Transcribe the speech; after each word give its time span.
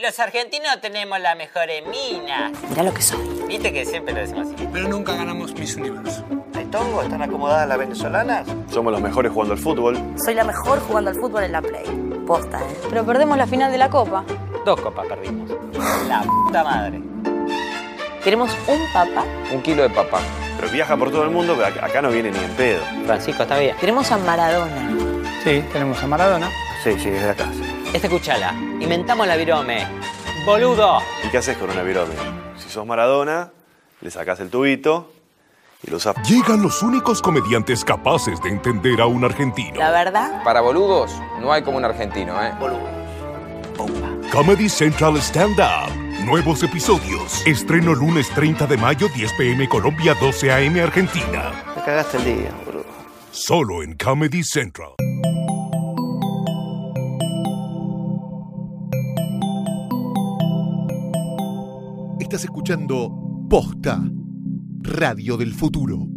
Los 0.00 0.20
argentinos 0.20 0.80
tenemos 0.80 1.18
la 1.18 1.34
mejor 1.34 1.66
mina. 1.90 2.52
Mirá 2.70 2.84
lo 2.84 2.94
que 2.94 3.02
soy. 3.02 3.18
Viste 3.48 3.72
que 3.72 3.84
siempre 3.84 4.14
lo 4.14 4.20
decimos 4.20 4.46
así. 4.54 4.68
Pero 4.72 4.88
nunca 4.88 5.16
ganamos 5.16 5.52
Miss 5.54 5.74
Universo. 5.74 6.24
¿Hay 6.54 6.66
tongo? 6.66 7.02
¿Están 7.02 7.20
acomodadas 7.20 7.66
las 7.66 7.78
venezolanas? 7.78 8.46
Somos 8.70 8.92
los 8.92 9.02
mejores 9.02 9.32
jugando 9.32 9.54
al 9.54 9.58
fútbol. 9.60 9.98
Soy 10.24 10.34
la 10.34 10.44
mejor 10.44 10.78
jugando 10.86 11.10
al 11.10 11.16
fútbol 11.16 11.42
en 11.42 11.50
la 11.50 11.60
Play. 11.62 11.84
Posta, 12.28 12.60
¿eh? 12.60 12.76
Pero 12.88 13.04
perdemos 13.04 13.36
la 13.36 13.48
final 13.48 13.72
de 13.72 13.78
la 13.78 13.90
Copa. 13.90 14.24
Dos 14.64 14.80
copas 14.80 15.04
perdimos. 15.08 15.50
La 16.06 16.22
puta 16.22 16.62
madre. 16.62 17.00
Queremos 18.22 18.52
un 18.68 18.80
papá. 18.92 19.24
Un 19.52 19.60
kilo 19.62 19.82
de 19.82 19.90
papá. 19.90 20.20
Pero 20.60 20.70
viaja 20.70 20.96
por 20.96 21.10
todo 21.10 21.24
el 21.24 21.30
mundo, 21.30 21.56
pero 21.60 21.84
acá- 21.84 22.00
no 22.02 22.10
viene 22.10 22.30
ni 22.30 22.38
en 22.38 22.52
pedo. 22.52 22.82
Francisco, 23.04 23.42
está 23.42 23.58
bien. 23.58 23.76
Queremos 23.78 24.12
a 24.12 24.18
Maradona. 24.18 24.90
Sí, 25.42 25.64
tenemos 25.72 26.00
a 26.00 26.06
Maradona. 26.06 26.48
Sí, 26.84 26.92
sí, 27.00 27.08
es 27.08 27.20
de 27.24 27.30
acá. 27.30 27.48
sí. 27.52 27.67
Este 27.92 28.06
escuchala. 28.06 28.52
Inventamos 28.80 29.26
la 29.26 29.36
virome. 29.36 29.86
Boludo. 30.44 30.98
¿Y 31.26 31.28
qué 31.30 31.38
haces 31.38 31.56
con 31.56 31.70
una 31.70 31.82
virome? 31.82 32.14
Si 32.56 32.68
sos 32.68 32.86
Maradona, 32.86 33.50
le 34.00 34.10
sacás 34.10 34.40
el 34.40 34.50
tubito 34.50 35.10
y 35.82 35.90
lo 35.90 35.96
usás. 35.96 36.16
Llegan 36.28 36.62
los 36.62 36.82
únicos 36.82 37.22
comediantes 37.22 37.84
capaces 37.84 38.40
de 38.42 38.50
entender 38.50 39.00
a 39.00 39.06
un 39.06 39.24
argentino. 39.24 39.78
La 39.78 39.90
verdad, 39.90 40.42
Para 40.44 40.60
boludos, 40.60 41.12
no 41.40 41.52
hay 41.52 41.62
como 41.62 41.78
un 41.78 41.84
argentino, 41.84 42.34
¿eh? 42.42 42.52
Comedy 44.30 44.68
Central 44.68 45.16
Stand 45.16 45.58
Up. 45.58 46.24
Nuevos 46.24 46.62
episodios. 46.62 47.46
Estreno 47.46 47.94
lunes 47.94 48.28
30 48.30 48.66
de 48.66 48.76
mayo, 48.76 49.08
10 49.14 49.32
pm 49.32 49.68
Colombia, 49.68 50.14
12 50.20 50.52
am 50.52 50.78
Argentina. 50.78 51.64
Me 51.74 51.82
cagaste 51.82 52.18
el 52.18 52.24
día, 52.24 52.50
boludo. 52.66 52.84
Solo 53.30 53.82
en 53.82 53.96
Comedy 53.96 54.44
Central. 54.44 54.90
Estás 62.28 62.44
escuchando 62.44 63.10
Posta, 63.48 64.02
Radio 64.82 65.38
del 65.38 65.54
Futuro. 65.54 66.08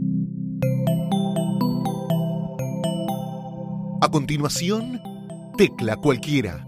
A 4.02 4.12
continuación, 4.12 5.00
Tecla 5.56 5.96
Cualquiera. 5.96 6.68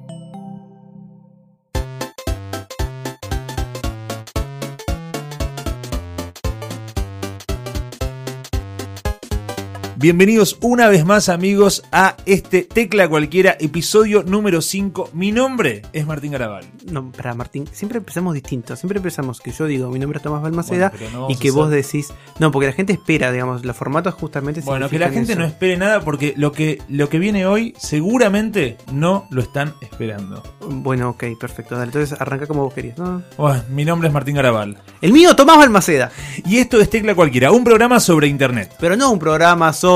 Bienvenidos 10.03 10.57
una 10.59 10.89
vez 10.89 11.05
más 11.05 11.29
amigos 11.29 11.81
a 11.93 12.17
este 12.25 12.63
Tecla 12.63 13.07
Cualquiera, 13.07 13.55
episodio 13.57 14.21
número 14.23 14.61
5. 14.61 15.11
Mi 15.13 15.31
nombre 15.31 15.81
es 15.93 16.05
Martín 16.05 16.33
Garabal. 16.33 16.65
No, 16.91 17.09
para 17.09 17.33
Martín, 17.35 17.69
siempre 17.71 17.99
empezamos 17.99 18.33
distinto. 18.33 18.75
Siempre 18.75 18.97
empezamos 18.97 19.39
que 19.39 19.53
yo 19.53 19.65
digo, 19.65 19.89
mi 19.89 19.99
nombre 19.99 20.17
es 20.17 20.23
Tomás 20.23 20.41
Balmaceda 20.41 20.91
Bueno, 20.99 21.19
no 21.19 21.29
y 21.29 21.37
que 21.37 21.51
vos 21.51 21.69
decís. 21.69 22.11
No, 22.37 22.51
porque 22.51 22.67
la 22.67 22.73
gente 22.73 22.91
espera, 22.91 23.31
digamos, 23.31 23.63
los 23.63 23.77
formatos 23.77 24.13
justamente. 24.15 24.59
Bueno, 24.59 24.89
que 24.89 24.99
la 24.99 25.09
gente 25.09 25.31
eso. 25.31 25.39
no 25.39 25.47
espere 25.47 25.77
nada 25.77 26.01
porque 26.01 26.33
lo 26.35 26.51
que, 26.51 26.81
lo 26.89 27.07
que 27.07 27.19
viene 27.19 27.45
hoy 27.45 27.73
seguramente 27.77 28.75
no 28.91 29.25
lo 29.29 29.41
están 29.41 29.73
esperando. 29.79 30.43
Bueno, 30.59 31.11
ok, 31.11 31.23
perfecto. 31.39 31.75
Dale, 31.75 31.93
entonces 31.93 32.19
arranca 32.19 32.45
como 32.45 32.65
vos 32.65 32.73
querías. 32.73 32.97
¿no? 32.97 33.23
Bueno, 33.37 33.63
mi 33.69 33.85
nombre 33.85 34.09
es 34.09 34.13
Martín 34.13 34.35
Garabal. 34.35 34.79
El 34.99 35.13
mío, 35.13 35.33
Tomás 35.33 35.59
Balmaceda. 35.59 36.11
Y 36.45 36.57
esto 36.57 36.81
es 36.81 36.89
Tecla 36.89 37.15
Cualquiera, 37.15 37.53
un 37.53 37.63
programa 37.63 38.01
sobre 38.01 38.27
internet. 38.27 38.75
Pero 38.81 38.97
no 38.97 39.09
un 39.09 39.19
programa 39.19 39.71
sobre 39.71 39.92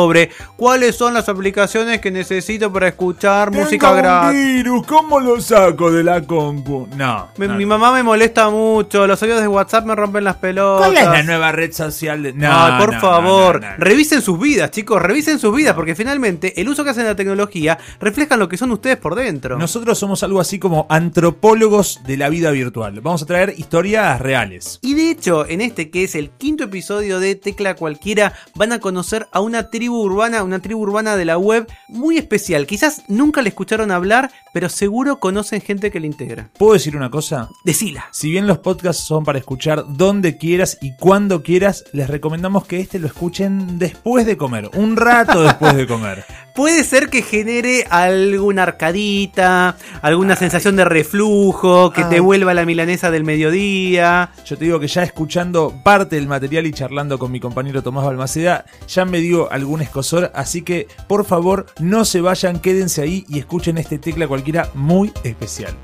cuáles 0.55 0.95
son 0.95 1.13
las 1.13 1.29
aplicaciones 1.29 1.99
que 2.01 2.11
necesito 2.11 2.71
para 2.71 2.89
escuchar 2.89 3.51
música 3.51 3.87
Tengo 3.87 4.01
gratis. 4.01 4.39
virus, 4.39 4.85
¿cómo 4.85 5.19
lo 5.19 5.39
saco 5.41 5.91
de 5.91 6.03
la 6.03 6.21
compu? 6.21 6.87
No. 6.95 7.29
Mi 7.37 7.65
mamá 7.65 7.91
me 7.91 8.03
molesta 8.03 8.49
mucho, 8.49 9.07
los 9.07 9.21
audios 9.23 9.41
de 9.41 9.47
WhatsApp 9.47 9.85
me 9.85 9.95
rompen 9.95 10.23
las 10.23 10.37
pelotas. 10.37 10.87
¿Cuál 10.87 10.97
es 10.97 11.05
la 11.05 11.23
nueva 11.23 11.51
red 11.51 11.71
social 11.71 12.23
de.? 12.23 12.33
No, 12.33 12.77
por 12.79 12.93
no, 12.93 12.99
favor, 12.99 13.61
revisen 13.77 14.21
sus 14.21 14.39
vidas, 14.39 14.71
chicos, 14.71 15.01
revisen 15.01 15.39
sus 15.39 15.55
vidas, 15.55 15.73
porque 15.73 15.95
finalmente 15.95 16.59
el 16.59 16.69
uso 16.69 16.83
que 16.83 16.91
hacen 16.91 17.03
de 17.03 17.09
la 17.09 17.15
tecnología 17.15 17.77
reflejan 17.99 18.39
lo 18.39 18.49
que 18.49 18.57
son 18.57 18.71
ustedes 18.71 18.97
por 18.97 19.15
dentro. 19.15 19.57
Nosotros 19.57 19.97
somos 19.97 20.23
algo 20.23 20.39
así 20.39 20.59
como 20.59 20.85
antropólogos 20.89 22.01
de 22.05 22.17
la 22.17 22.29
vida 22.29 22.51
virtual. 22.51 22.99
Vamos 23.01 23.23
a 23.23 23.25
traer 23.25 23.53
historias 23.57 24.19
reales. 24.19 24.79
Y 24.81 24.93
de 24.93 25.11
hecho, 25.11 25.47
en 25.47 25.61
este 25.61 25.89
que 25.89 26.03
es 26.03 26.15
el 26.15 26.29
quinto 26.29 26.65
episodio 26.65 27.19
de 27.19 27.35
Tecla 27.35 27.75
Cualquiera, 27.75 28.33
van 28.55 28.71
a 28.71 28.79
conocer 28.79 29.27
a 29.31 29.39
una 29.39 29.69
tribu 29.69 29.86
urbana, 29.95 30.43
una 30.43 30.59
tribu 30.59 30.81
urbana 30.81 31.15
de 31.15 31.25
la 31.25 31.37
web 31.37 31.67
muy 31.87 32.17
especial. 32.17 32.67
Quizás 32.67 33.03
nunca 33.07 33.41
le 33.41 33.49
escucharon 33.49 33.91
hablar, 33.91 34.31
pero 34.53 34.69
seguro 34.69 35.19
conocen 35.19 35.61
gente 35.61 35.91
que 35.91 35.99
le 35.99 36.07
integra. 36.07 36.49
¿Puedo 36.57 36.73
decir 36.73 36.95
una 36.95 37.09
cosa? 37.09 37.49
Decila. 37.63 38.07
Si 38.11 38.29
bien 38.29 38.47
los 38.47 38.59
podcasts 38.59 39.03
son 39.03 39.23
para 39.23 39.39
escuchar 39.39 39.85
donde 39.87 40.37
quieras 40.37 40.77
y 40.81 40.95
cuando 40.95 41.43
quieras, 41.43 41.85
les 41.93 42.09
recomendamos 42.09 42.65
que 42.65 42.79
este 42.79 42.99
lo 42.99 43.07
escuchen 43.07 43.79
después 43.79 44.25
de 44.25 44.37
comer, 44.37 44.69
un 44.75 44.95
rato 44.95 45.43
después 45.43 45.75
de 45.75 45.87
comer. 45.87 46.25
Puede 46.57 46.83
ser 46.83 47.11
que 47.11 47.21
genere 47.21 47.85
alguna 47.87 48.63
arcadita, 48.63 49.77
alguna 50.01 50.35
sensación 50.35 50.75
de 50.75 50.85
reflujo, 50.85 51.91
que 51.91 52.03
te 52.05 52.19
vuelva 52.19 52.55
la 52.55 52.65
milanesa 52.65 53.11
del 53.11 53.23
mediodía. 53.23 54.31
Yo 54.43 54.57
te 54.57 54.65
digo 54.65 54.79
que 54.79 54.87
ya 54.87 55.03
escuchando 55.03 55.71
parte 55.83 56.15
del 56.15 56.27
material 56.27 56.65
y 56.65 56.73
charlando 56.73 57.19
con 57.19 57.31
mi 57.31 57.39
compañero 57.39 57.83
Tomás 57.83 58.05
Balmaceda, 58.05 58.65
ya 58.87 59.05
me 59.05 59.19
dio 59.19 59.51
algún 59.51 59.83
escosor, 59.83 60.31
así 60.33 60.63
que 60.63 60.87
por 61.07 61.25
favor 61.25 61.67
no 61.79 62.05
se 62.05 62.21
vayan, 62.21 62.59
quédense 62.59 63.03
ahí 63.03 63.23
y 63.29 63.37
escuchen 63.37 63.77
este 63.77 63.99
tecla 63.99 64.27
cualquiera 64.27 64.71
muy 64.73 65.13
especial. 65.23 65.75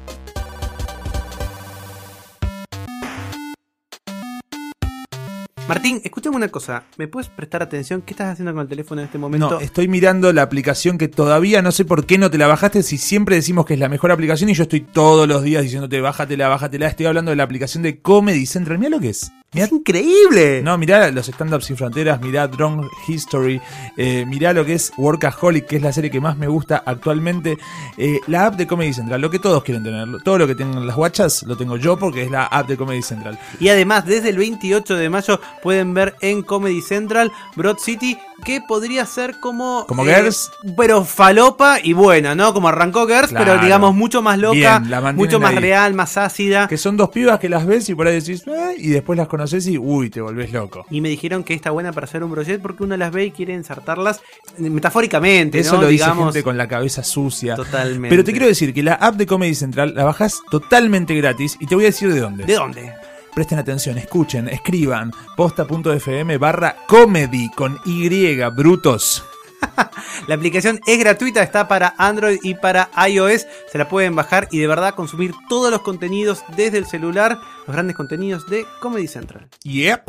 Martín, 5.67 6.01
escúchame 6.03 6.35
una 6.35 6.49
cosa. 6.49 6.83
¿Me 6.97 7.07
puedes 7.07 7.29
prestar 7.29 7.63
atención? 7.63 8.01
¿Qué 8.01 8.11
estás 8.11 8.33
haciendo 8.33 8.51
con 8.53 8.63
el 8.63 8.67
teléfono 8.67 8.99
en 8.99 9.05
este 9.05 9.17
momento? 9.17 9.49
No, 9.49 9.59
estoy 9.61 9.87
mirando 9.87 10.33
la 10.33 10.41
aplicación 10.41 10.97
que 10.97 11.07
todavía 11.07 11.61
no 11.61 11.71
sé 11.71 11.85
por 11.85 12.05
qué 12.05 12.17
no 12.17 12.29
te 12.29 12.37
la 12.37 12.47
bajaste. 12.47 12.83
Si 12.83 12.97
siempre 12.97 13.37
decimos 13.37 13.65
que 13.65 13.75
es 13.75 13.79
la 13.79 13.87
mejor 13.87 14.11
aplicación 14.11 14.49
y 14.49 14.55
yo 14.55 14.63
estoy 14.63 14.81
todos 14.81 15.25
los 15.25 15.41
días 15.41 15.63
diciéndote 15.63 16.01
bájatela, 16.01 16.49
bájatela. 16.49 16.87
Estoy 16.87 17.05
hablando 17.05 17.31
de 17.31 17.37
la 17.37 17.43
aplicación 17.43 17.81
de 17.81 17.99
Comedy 18.01 18.45
Central. 18.45 18.77
Mira 18.77 18.89
lo 18.89 18.99
que 18.99 19.09
es. 19.09 19.31
Mirá- 19.53 19.65
¡Es 19.65 19.71
increíble! 19.71 20.61
no, 20.63 20.77
mirá 20.77 21.09
los 21.11 21.27
stand-ups 21.27 21.65
sin 21.65 21.77
fronteras, 21.77 22.19
mirá 22.21 22.47
Drone 22.47 22.87
History, 23.07 23.61
eh, 23.97 24.25
mirá 24.27 24.51
lo 24.53 24.65
que 24.65 24.73
es 24.73 24.91
Workaholic, 24.97 25.67
que 25.67 25.75
es 25.77 25.81
la 25.81 25.93
serie 25.93 26.09
que 26.09 26.19
más 26.19 26.37
me 26.37 26.47
gusta 26.47 26.83
actualmente. 26.85 27.57
Eh, 27.97 28.19
la 28.27 28.47
app 28.47 28.55
de 28.55 28.65
Comedy 28.67 28.93
Central, 28.93 29.21
lo 29.21 29.29
que 29.29 29.39
todos 29.39 29.63
quieren 29.63 29.83
tener. 29.83 30.07
Todo 30.23 30.37
lo 30.39 30.47
que 30.47 30.55
tengan 30.55 30.85
las 30.87 30.95
guachas 30.95 31.43
lo 31.43 31.55
tengo 31.55 31.77
yo 31.77 31.97
porque 31.97 32.23
es 32.23 32.31
la 32.31 32.45
app 32.45 32.67
de 32.67 32.77
Comedy 32.77 33.01
Central. 33.01 33.37
Y 33.59 33.69
además, 33.69 34.05
desde 34.05 34.29
el 34.29 34.37
28 34.37 34.95
de 34.95 35.09
mayo 35.09 35.39
pueden 35.61 35.93
ver 35.93 36.15
en 36.21 36.41
Comedy 36.41 36.81
Central 36.81 37.31
Broad 37.55 37.77
City, 37.77 38.17
que 38.43 38.61
podría 38.61 39.05
ser 39.05 39.39
como. 39.39 39.81
eh, 39.81 39.85
Como 39.87 40.03
Girls. 40.05 40.51
Pero 40.77 41.03
falopa 41.05 41.77
y 41.81 41.93
buena, 41.93 42.35
¿no? 42.35 42.53
Como 42.53 42.67
arrancó 42.67 43.07
Girls, 43.07 43.29
Claro. 43.29 43.45
pero 43.45 43.61
digamos 43.63 43.93
mucho 43.95 44.21
más 44.21 44.37
loca, 44.37 44.79
Bien, 44.79 45.15
mucho 45.15 45.39
más 45.39 45.51
ahí. 45.51 45.59
real, 45.59 45.93
más 45.93 46.17
ácida. 46.17 46.67
Que 46.67 46.77
son 46.77 46.97
dos 46.97 47.09
pibas 47.09 47.39
que 47.39 47.49
las 47.49 47.65
ves 47.65 47.87
y 47.89 47.95
por 47.95 48.07
ahí 48.07 48.15
decís, 48.15 48.43
"Eh", 48.47 48.75
y 48.77 48.89
después 48.89 49.17
las 49.17 49.27
conoces 49.27 49.65
y 49.67 49.77
uy, 49.77 50.09
te 50.09 50.21
volvés 50.21 50.51
loco. 50.51 50.85
Y 50.89 51.01
me 51.01 51.09
dijeron 51.09 51.43
que 51.43 51.53
está 51.53 51.71
buena 51.71 51.91
para 51.91 52.05
hacer 52.05 52.23
un 52.23 52.31
brochet 52.31 52.61
porque 52.61 52.83
uno 52.83 52.97
las 52.97 53.11
ve 53.11 53.25
y 53.25 53.31
quiere 53.31 53.53
ensartarlas 53.53 54.21
eh, 54.59 54.69
metafóricamente, 54.69 55.59
Eso 55.59 55.75
¿no? 55.75 55.81
lo 55.83 55.87
dice 55.87 56.03
digamos. 56.03 56.25
gente 56.33 56.43
con 56.43 56.57
la 56.57 56.67
cabeza 56.67 57.03
sucia. 57.03 57.55
Totalmente. 57.55 58.09
Pero 58.09 58.23
te 58.23 58.31
quiero 58.31 58.47
decir 58.47 58.73
que 58.73 58.83
la 58.83 58.93
app 58.95 59.15
de 59.15 59.25
Comedy 59.25 59.55
Central 59.55 59.93
la 59.95 60.03
bajas 60.03 60.41
totalmente 60.51 61.15
gratis 61.15 61.57
y 61.59 61.67
te 61.67 61.75
voy 61.75 61.85
a 61.85 61.87
decir 61.87 62.13
de 62.13 62.19
dónde. 62.19 62.45
¿De 62.45 62.53
dónde? 62.55 62.93
Presten 63.35 63.57
atención, 63.57 63.97
escuchen, 63.97 64.47
escriban 64.47 65.11
posta.fm 65.35 66.37
barra 66.37 66.75
comedy 66.87 67.49
con 67.49 67.79
Y, 67.83 68.35
brutos. 68.55 69.23
La 70.27 70.35
aplicación 70.35 70.79
es 70.85 70.99
gratuita, 70.99 71.41
está 71.41 71.67
para 71.67 71.95
Android 71.97 72.37
y 72.43 72.53
para 72.53 72.91
iOS. 73.07 73.47
Se 73.71 73.77
la 73.79 73.89
pueden 73.89 74.15
bajar 74.15 74.47
y 74.51 74.59
de 74.59 74.67
verdad 74.67 74.93
consumir 74.93 75.33
todos 75.49 75.71
los 75.71 75.81
contenidos 75.81 76.43
desde 76.55 76.77
el 76.77 76.85
celular, 76.85 77.39
los 77.65 77.75
grandes 77.75 77.95
contenidos 77.95 78.47
de 78.49 78.65
Comedy 78.79 79.07
Central. 79.07 79.49
Yep. 79.63 80.03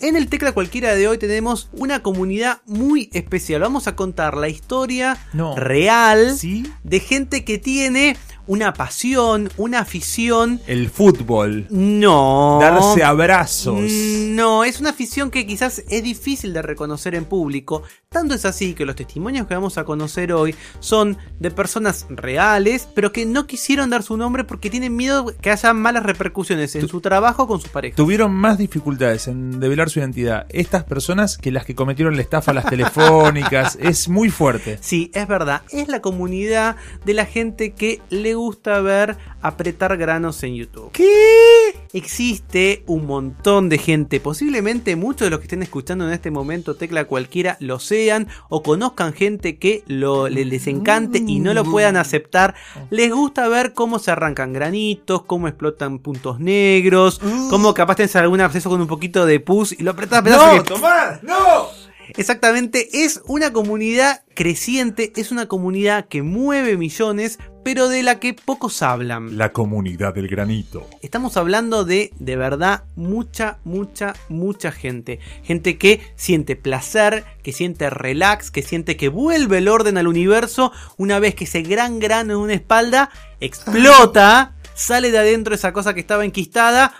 En 0.00 0.14
el 0.14 0.28
Tecla 0.28 0.52
Cualquiera 0.52 0.94
de 0.94 1.08
hoy 1.08 1.18
tenemos 1.18 1.68
una 1.72 2.04
comunidad 2.04 2.60
muy 2.66 3.10
especial. 3.12 3.62
Vamos 3.62 3.88
a 3.88 3.96
contar 3.96 4.36
la 4.36 4.48
historia 4.48 5.18
No. 5.32 5.56
real 5.56 6.38
¿Sí? 6.38 6.72
de 6.84 7.00
gente 7.00 7.44
que 7.44 7.58
tiene 7.58 8.16
una 8.48 8.72
pasión, 8.72 9.50
una 9.56 9.80
afición. 9.80 10.60
El 10.66 10.90
fútbol. 10.90 11.66
No. 11.70 12.58
Darse 12.60 13.04
abrazos. 13.04 13.92
No, 13.92 14.64
es 14.64 14.80
una 14.80 14.90
afición 14.90 15.30
que 15.30 15.46
quizás 15.46 15.84
es 15.88 16.02
difícil 16.02 16.52
de 16.52 16.62
reconocer 16.62 17.14
en 17.14 17.26
público. 17.26 17.82
Tanto 18.08 18.34
es 18.34 18.46
así 18.46 18.72
que 18.72 18.86
los 18.86 18.96
testimonios 18.96 19.46
que 19.46 19.54
vamos 19.54 19.76
a 19.76 19.84
conocer 19.84 20.32
hoy 20.32 20.54
son 20.80 21.18
de 21.38 21.50
personas 21.50 22.06
reales, 22.08 22.88
pero 22.94 23.12
que 23.12 23.26
no 23.26 23.46
quisieron 23.46 23.90
dar 23.90 24.02
su 24.02 24.16
nombre 24.16 24.44
porque 24.44 24.70
tienen 24.70 24.96
miedo 24.96 25.26
que 25.42 25.50
haya 25.50 25.74
malas 25.74 26.04
repercusiones 26.04 26.74
en 26.74 26.88
su 26.88 27.02
trabajo 27.02 27.46
con 27.46 27.60
sus 27.60 27.68
parejas. 27.68 27.96
Tuvieron 27.96 28.32
más 28.32 28.56
dificultades 28.56 29.28
en 29.28 29.60
develar 29.60 29.90
su 29.90 29.98
identidad 29.98 30.46
estas 30.48 30.84
personas 30.84 31.36
que 31.36 31.52
las 31.52 31.66
que 31.66 31.74
cometieron 31.74 32.16
la 32.16 32.22
estafa 32.22 32.52
a 32.52 32.54
las 32.54 32.64
telefónicas. 32.64 33.76
es 33.80 34.08
muy 34.08 34.30
fuerte. 34.30 34.78
Sí, 34.80 35.10
es 35.12 35.28
verdad. 35.28 35.62
Es 35.70 35.88
la 35.88 36.00
comunidad 36.00 36.76
de 37.04 37.12
la 37.12 37.26
gente 37.26 37.72
que 37.72 38.00
le 38.08 38.37
gusta 38.38 38.80
ver 38.80 39.16
apretar 39.42 39.96
granos 39.96 40.42
en 40.42 40.54
YouTube. 40.54 40.90
¿Qué? 40.92 41.74
Existe 41.92 42.82
un 42.86 43.06
montón 43.06 43.68
de 43.68 43.78
gente, 43.78 44.20
posiblemente 44.20 44.96
muchos 44.96 45.26
de 45.26 45.30
los 45.30 45.40
que 45.40 45.44
estén 45.44 45.62
escuchando 45.62 46.06
en 46.06 46.12
este 46.12 46.30
momento 46.30 46.74
tecla 46.76 47.04
cualquiera 47.04 47.56
lo 47.60 47.78
sean 47.78 48.28
o 48.48 48.62
conozcan 48.62 49.12
gente 49.12 49.58
que 49.58 49.82
lo, 49.86 50.28
le- 50.28 50.44
les 50.44 50.66
encante 50.66 51.22
y 51.26 51.40
no 51.40 51.54
lo 51.54 51.64
puedan 51.64 51.96
aceptar. 51.96 52.54
Les 52.90 53.10
gusta 53.12 53.48
ver 53.48 53.74
cómo 53.74 53.98
se 53.98 54.10
arrancan 54.10 54.52
granitos, 54.52 55.22
cómo 55.24 55.48
explotan 55.48 55.98
puntos 55.98 56.40
negros, 56.40 57.20
cómo 57.50 57.74
capaz 57.74 57.96
tenés 57.96 58.16
algún 58.16 58.40
absceso 58.40 58.70
con 58.70 58.80
un 58.80 58.86
poquito 58.86 59.26
de 59.26 59.40
pus 59.40 59.72
y 59.72 59.82
lo 59.82 59.90
apretás, 59.90 60.20
apretás 60.20 60.56
¡No, 60.56 60.62
que-! 60.62 61.26
¡No! 61.26 61.88
Exactamente, 62.16 63.04
es 63.04 63.20
una 63.26 63.52
comunidad 63.52 64.22
creciente, 64.34 65.12
es 65.16 65.30
una 65.30 65.46
comunidad 65.46 66.06
que 66.06 66.22
mueve 66.22 66.78
millones, 66.78 67.38
pero 67.68 67.90
de 67.90 68.02
la 68.02 68.18
que 68.18 68.32
pocos 68.32 68.80
hablan. 68.80 69.36
La 69.36 69.52
comunidad 69.52 70.14
del 70.14 70.26
granito. 70.26 70.88
Estamos 71.02 71.36
hablando 71.36 71.84
de, 71.84 72.14
de 72.18 72.34
verdad, 72.34 72.84
mucha, 72.96 73.58
mucha, 73.62 74.14
mucha 74.30 74.72
gente. 74.72 75.20
Gente 75.42 75.76
que 75.76 76.00
siente 76.16 76.56
placer, 76.56 77.26
que 77.42 77.52
siente 77.52 77.90
relax, 77.90 78.50
que 78.50 78.62
siente 78.62 78.96
que 78.96 79.10
vuelve 79.10 79.58
el 79.58 79.68
orden 79.68 79.98
al 79.98 80.06
universo 80.06 80.72
una 80.96 81.18
vez 81.18 81.34
que 81.34 81.44
ese 81.44 81.60
gran 81.60 81.98
grano 81.98 82.32
en 82.32 82.38
una 82.38 82.54
espalda 82.54 83.10
explota, 83.38 84.54
sale 84.74 85.10
de 85.10 85.18
adentro 85.18 85.54
esa 85.54 85.74
cosa 85.74 85.92
que 85.92 86.00
estaba 86.00 86.24
enquistada, 86.24 86.94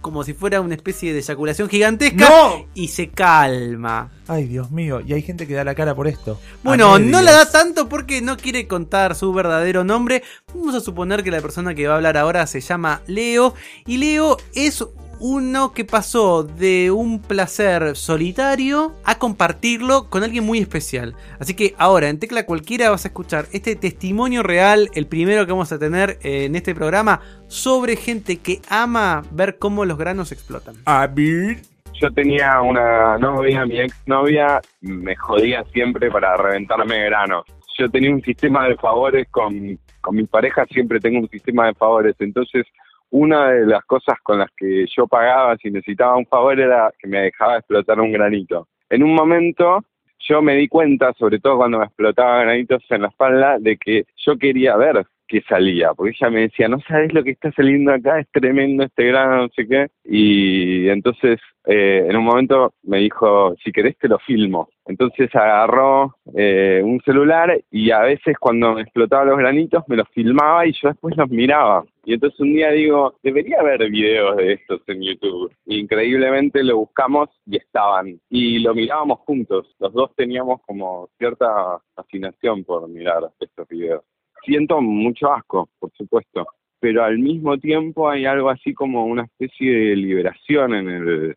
como 0.00 0.24
si 0.24 0.34
fuera 0.34 0.60
una 0.60 0.74
especie 0.74 1.12
de 1.12 1.20
eyaculación 1.20 1.68
gigantesca, 1.68 2.28
¡No! 2.28 2.66
y 2.74 2.88
se 2.88 3.10
calma. 3.10 4.10
Ay, 4.28 4.46
Dios 4.46 4.70
mío. 4.70 5.00
Y 5.00 5.12
hay 5.12 5.22
gente 5.22 5.46
que 5.46 5.54
da 5.54 5.64
la 5.64 5.74
cara 5.74 5.94
por 5.94 6.08
esto. 6.08 6.40
Bueno, 6.62 6.98
no 6.98 7.20
la 7.20 7.32
da 7.32 7.50
tanto 7.50 7.88
porque 7.88 8.22
no 8.22 8.36
quiere 8.36 8.66
contar 8.66 9.14
su 9.14 9.32
verdadero 9.32 9.84
nombre. 9.84 10.22
Vamos 10.54 10.74
a 10.74 10.80
suponer 10.80 11.22
que 11.22 11.30
la 11.30 11.40
persona 11.40 11.74
que 11.74 11.86
va 11.86 11.94
a 11.94 11.96
hablar 11.96 12.16
ahora 12.16 12.46
se 12.46 12.60
llama 12.60 13.02
Leo. 13.06 13.54
Y 13.86 13.98
Leo 13.98 14.36
es 14.54 14.84
uno 15.22 15.72
que 15.72 15.84
pasó 15.84 16.42
de 16.42 16.90
un 16.90 17.22
placer 17.22 17.94
solitario 17.94 18.92
a 19.04 19.20
compartirlo 19.20 20.10
con 20.10 20.24
alguien 20.24 20.44
muy 20.44 20.58
especial. 20.58 21.14
Así 21.38 21.54
que 21.54 21.76
ahora 21.78 22.08
en 22.08 22.18
Tecla 22.18 22.44
Cualquiera 22.44 22.90
vas 22.90 23.04
a 23.04 23.08
escuchar 23.08 23.46
este 23.52 23.76
testimonio 23.76 24.42
real, 24.42 24.90
el 24.94 25.06
primero 25.06 25.46
que 25.46 25.52
vamos 25.52 25.70
a 25.70 25.78
tener 25.78 26.18
en 26.24 26.56
este 26.56 26.74
programa, 26.74 27.20
sobre 27.46 27.94
gente 27.94 28.38
que 28.38 28.62
ama 28.68 29.22
ver 29.30 29.58
cómo 29.58 29.84
los 29.84 29.96
granos 29.96 30.32
explotan. 30.32 30.74
A 30.86 31.06
ver. 31.06 31.58
Yo 32.00 32.10
tenía 32.10 32.60
una 32.60 33.16
novia, 33.16 33.64
mi 33.64 33.78
ex 33.78 33.94
novia 34.06 34.60
me 34.80 35.14
jodía 35.14 35.62
siempre 35.72 36.10
para 36.10 36.36
reventarme 36.36 37.04
granos. 37.04 37.44
Yo 37.78 37.88
tenía 37.88 38.10
un 38.10 38.22
sistema 38.22 38.66
de 38.66 38.74
favores 38.74 39.28
con, 39.30 39.78
con 40.00 40.16
mi 40.16 40.24
pareja, 40.24 40.66
siempre 40.66 40.98
tengo 40.98 41.20
un 41.20 41.28
sistema 41.28 41.66
de 41.66 41.74
favores. 41.74 42.16
Entonces, 42.18 42.66
una 43.12 43.50
de 43.50 43.66
las 43.66 43.84
cosas 43.84 44.16
con 44.22 44.38
las 44.38 44.48
que 44.56 44.86
yo 44.86 45.06
pagaba 45.06 45.56
si 45.58 45.70
necesitaba 45.70 46.16
un 46.16 46.26
favor 46.26 46.58
era 46.58 46.90
que 46.98 47.06
me 47.06 47.20
dejaba 47.20 47.58
explotar 47.58 48.00
un 48.00 48.10
granito. 48.10 48.68
En 48.88 49.02
un 49.02 49.14
momento 49.14 49.84
yo 50.18 50.40
me 50.40 50.54
di 50.54 50.66
cuenta, 50.68 51.12
sobre 51.14 51.38
todo 51.38 51.58
cuando 51.58 51.78
me 51.78 51.84
explotaba 51.84 52.42
granitos 52.42 52.82
en 52.88 53.02
la 53.02 53.08
espalda, 53.08 53.58
de 53.58 53.76
que 53.76 54.04
yo 54.16 54.38
quería 54.38 54.76
ver 54.76 55.04
qué 55.32 55.42
salía, 55.48 55.94
porque 55.94 56.14
ella 56.14 56.30
me 56.30 56.40
decía, 56.42 56.68
no 56.68 56.78
sabes 56.86 57.12
lo 57.14 57.24
que 57.24 57.30
está 57.30 57.50
saliendo 57.52 57.90
acá, 57.90 58.20
es 58.20 58.28
tremendo 58.30 58.84
este 58.84 59.06
grano, 59.06 59.44
no 59.44 59.48
sé 59.48 59.66
qué, 59.66 59.88
y 60.04 60.88
entonces 60.90 61.40
eh, 61.64 62.06
en 62.06 62.16
un 62.16 62.24
momento 62.24 62.74
me 62.82 62.98
dijo, 62.98 63.54
si 63.64 63.72
querés 63.72 63.96
te 63.98 64.08
lo 64.08 64.18
filmo. 64.18 64.68
Entonces 64.84 65.34
agarró 65.34 66.16
eh, 66.34 66.82
un 66.84 67.00
celular 67.02 67.58
y 67.70 67.92
a 67.92 68.00
veces 68.00 68.36
cuando 68.38 68.74
me 68.74 68.82
explotaba 68.82 69.24
los 69.24 69.38
granitos 69.38 69.84
me 69.86 69.96
los 69.96 70.08
filmaba 70.08 70.66
y 70.66 70.72
yo 70.72 70.88
después 70.88 71.16
los 71.16 71.30
miraba. 71.30 71.84
Y 72.04 72.14
entonces 72.14 72.38
un 72.40 72.52
día 72.52 72.72
digo, 72.72 73.14
debería 73.22 73.60
haber 73.60 73.88
videos 73.88 74.36
de 74.36 74.54
estos 74.54 74.82
en 74.88 75.02
YouTube. 75.02 75.54
Increíblemente 75.66 76.64
lo 76.64 76.78
buscamos 76.78 77.30
y 77.46 77.56
estaban. 77.56 78.20
Y 78.28 78.58
lo 78.58 78.74
mirábamos 78.74 79.20
juntos. 79.20 79.72
Los 79.78 79.92
dos 79.92 80.10
teníamos 80.16 80.60
como 80.66 81.08
cierta 81.16 81.78
fascinación 81.94 82.64
por 82.64 82.88
mirar 82.88 83.30
estos 83.38 83.68
videos. 83.68 84.02
Siento 84.44 84.80
mucho 84.80 85.32
asco, 85.32 85.68
por 85.78 85.90
supuesto. 85.92 86.46
Pero 86.80 87.04
al 87.04 87.18
mismo 87.18 87.58
tiempo 87.58 88.08
hay 88.08 88.26
algo 88.26 88.50
así 88.50 88.74
como 88.74 89.06
una 89.06 89.24
especie 89.24 89.72
de 89.72 89.96
liberación 89.96 90.74
en 90.74 90.88
el, 90.88 91.36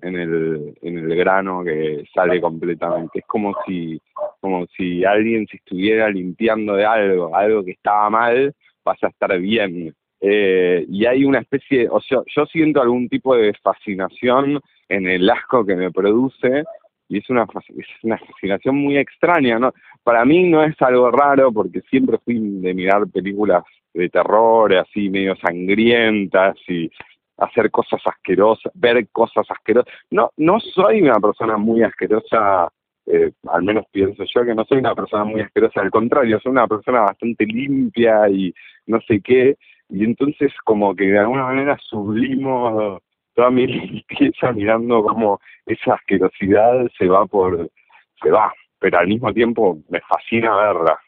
en 0.00 0.16
el, 0.16 0.78
en 0.80 0.98
el 0.98 1.16
grano 1.16 1.62
que 1.62 2.04
sale 2.14 2.40
completamente. 2.40 3.18
Es 3.18 3.26
como 3.26 3.54
si, 3.66 4.00
como 4.40 4.66
si 4.68 5.04
alguien 5.04 5.46
se 5.46 5.58
estuviera 5.58 6.08
limpiando 6.08 6.74
de 6.74 6.86
algo, 6.86 7.34
algo 7.36 7.64
que 7.64 7.72
estaba 7.72 8.08
mal, 8.08 8.54
vas 8.84 9.02
a 9.02 9.08
estar 9.08 9.38
bien. 9.38 9.94
Eh, 10.20 10.84
y 10.88 11.06
hay 11.06 11.24
una 11.24 11.40
especie, 11.40 11.88
o 11.88 12.00
sea, 12.00 12.22
yo 12.34 12.46
siento 12.46 12.80
algún 12.80 13.08
tipo 13.08 13.36
de 13.36 13.52
fascinación 13.62 14.60
en 14.88 15.06
el 15.06 15.28
asco 15.28 15.64
que 15.64 15.76
me 15.76 15.92
produce 15.92 16.64
y 17.08 17.18
es 17.18 17.30
una, 17.30 17.46
es 17.76 17.86
una 18.02 18.18
fascinación 18.18 18.76
muy 18.76 18.98
extraña, 18.98 19.58
¿no? 19.58 19.72
Para 20.02 20.24
mí 20.24 20.48
no 20.48 20.62
es 20.62 20.80
algo 20.80 21.10
raro 21.10 21.52
porque 21.52 21.80
siempre 21.82 22.18
fui 22.24 22.38
de 22.38 22.74
mirar 22.74 23.08
películas 23.08 23.64
de 23.94 24.08
terror, 24.08 24.74
así 24.74 25.08
medio 25.08 25.34
sangrientas 25.36 26.56
y 26.68 26.90
hacer 27.38 27.70
cosas 27.70 28.00
asquerosas, 28.04 28.72
ver 28.74 29.08
cosas 29.08 29.46
asquerosas. 29.50 29.92
No, 30.10 30.30
no 30.36 30.60
soy 30.60 31.02
una 31.02 31.18
persona 31.18 31.56
muy 31.56 31.82
asquerosa, 31.82 32.68
eh, 33.06 33.32
al 33.48 33.62
menos 33.62 33.86
pienso 33.90 34.24
yo 34.24 34.44
que 34.44 34.54
no 34.54 34.64
soy 34.64 34.78
una 34.78 34.94
persona 34.94 35.24
muy 35.24 35.40
asquerosa, 35.40 35.80
al 35.80 35.90
contrario, 35.90 36.40
soy 36.40 36.52
una 36.52 36.66
persona 36.66 37.00
bastante 37.00 37.46
limpia 37.46 38.28
y 38.28 38.52
no 38.86 39.00
sé 39.02 39.20
qué, 39.20 39.56
y 39.88 40.04
entonces 40.04 40.52
como 40.64 40.94
que 40.94 41.06
de 41.06 41.18
alguna 41.18 41.44
manera 41.44 41.78
sublimo 41.80 43.00
toda 43.38 43.50
mi 43.52 43.68
limpieza 43.68 44.50
mirando 44.52 45.00
como 45.04 45.40
esa 45.64 45.94
asquerosidad 45.94 46.88
se 46.98 47.06
va 47.06 47.24
por, 47.24 47.70
se 48.20 48.30
va, 48.30 48.52
pero 48.80 48.98
al 48.98 49.06
mismo 49.06 49.32
tiempo 49.32 49.78
me 49.88 50.00
fascina 50.00 50.56
verla. 50.56 50.98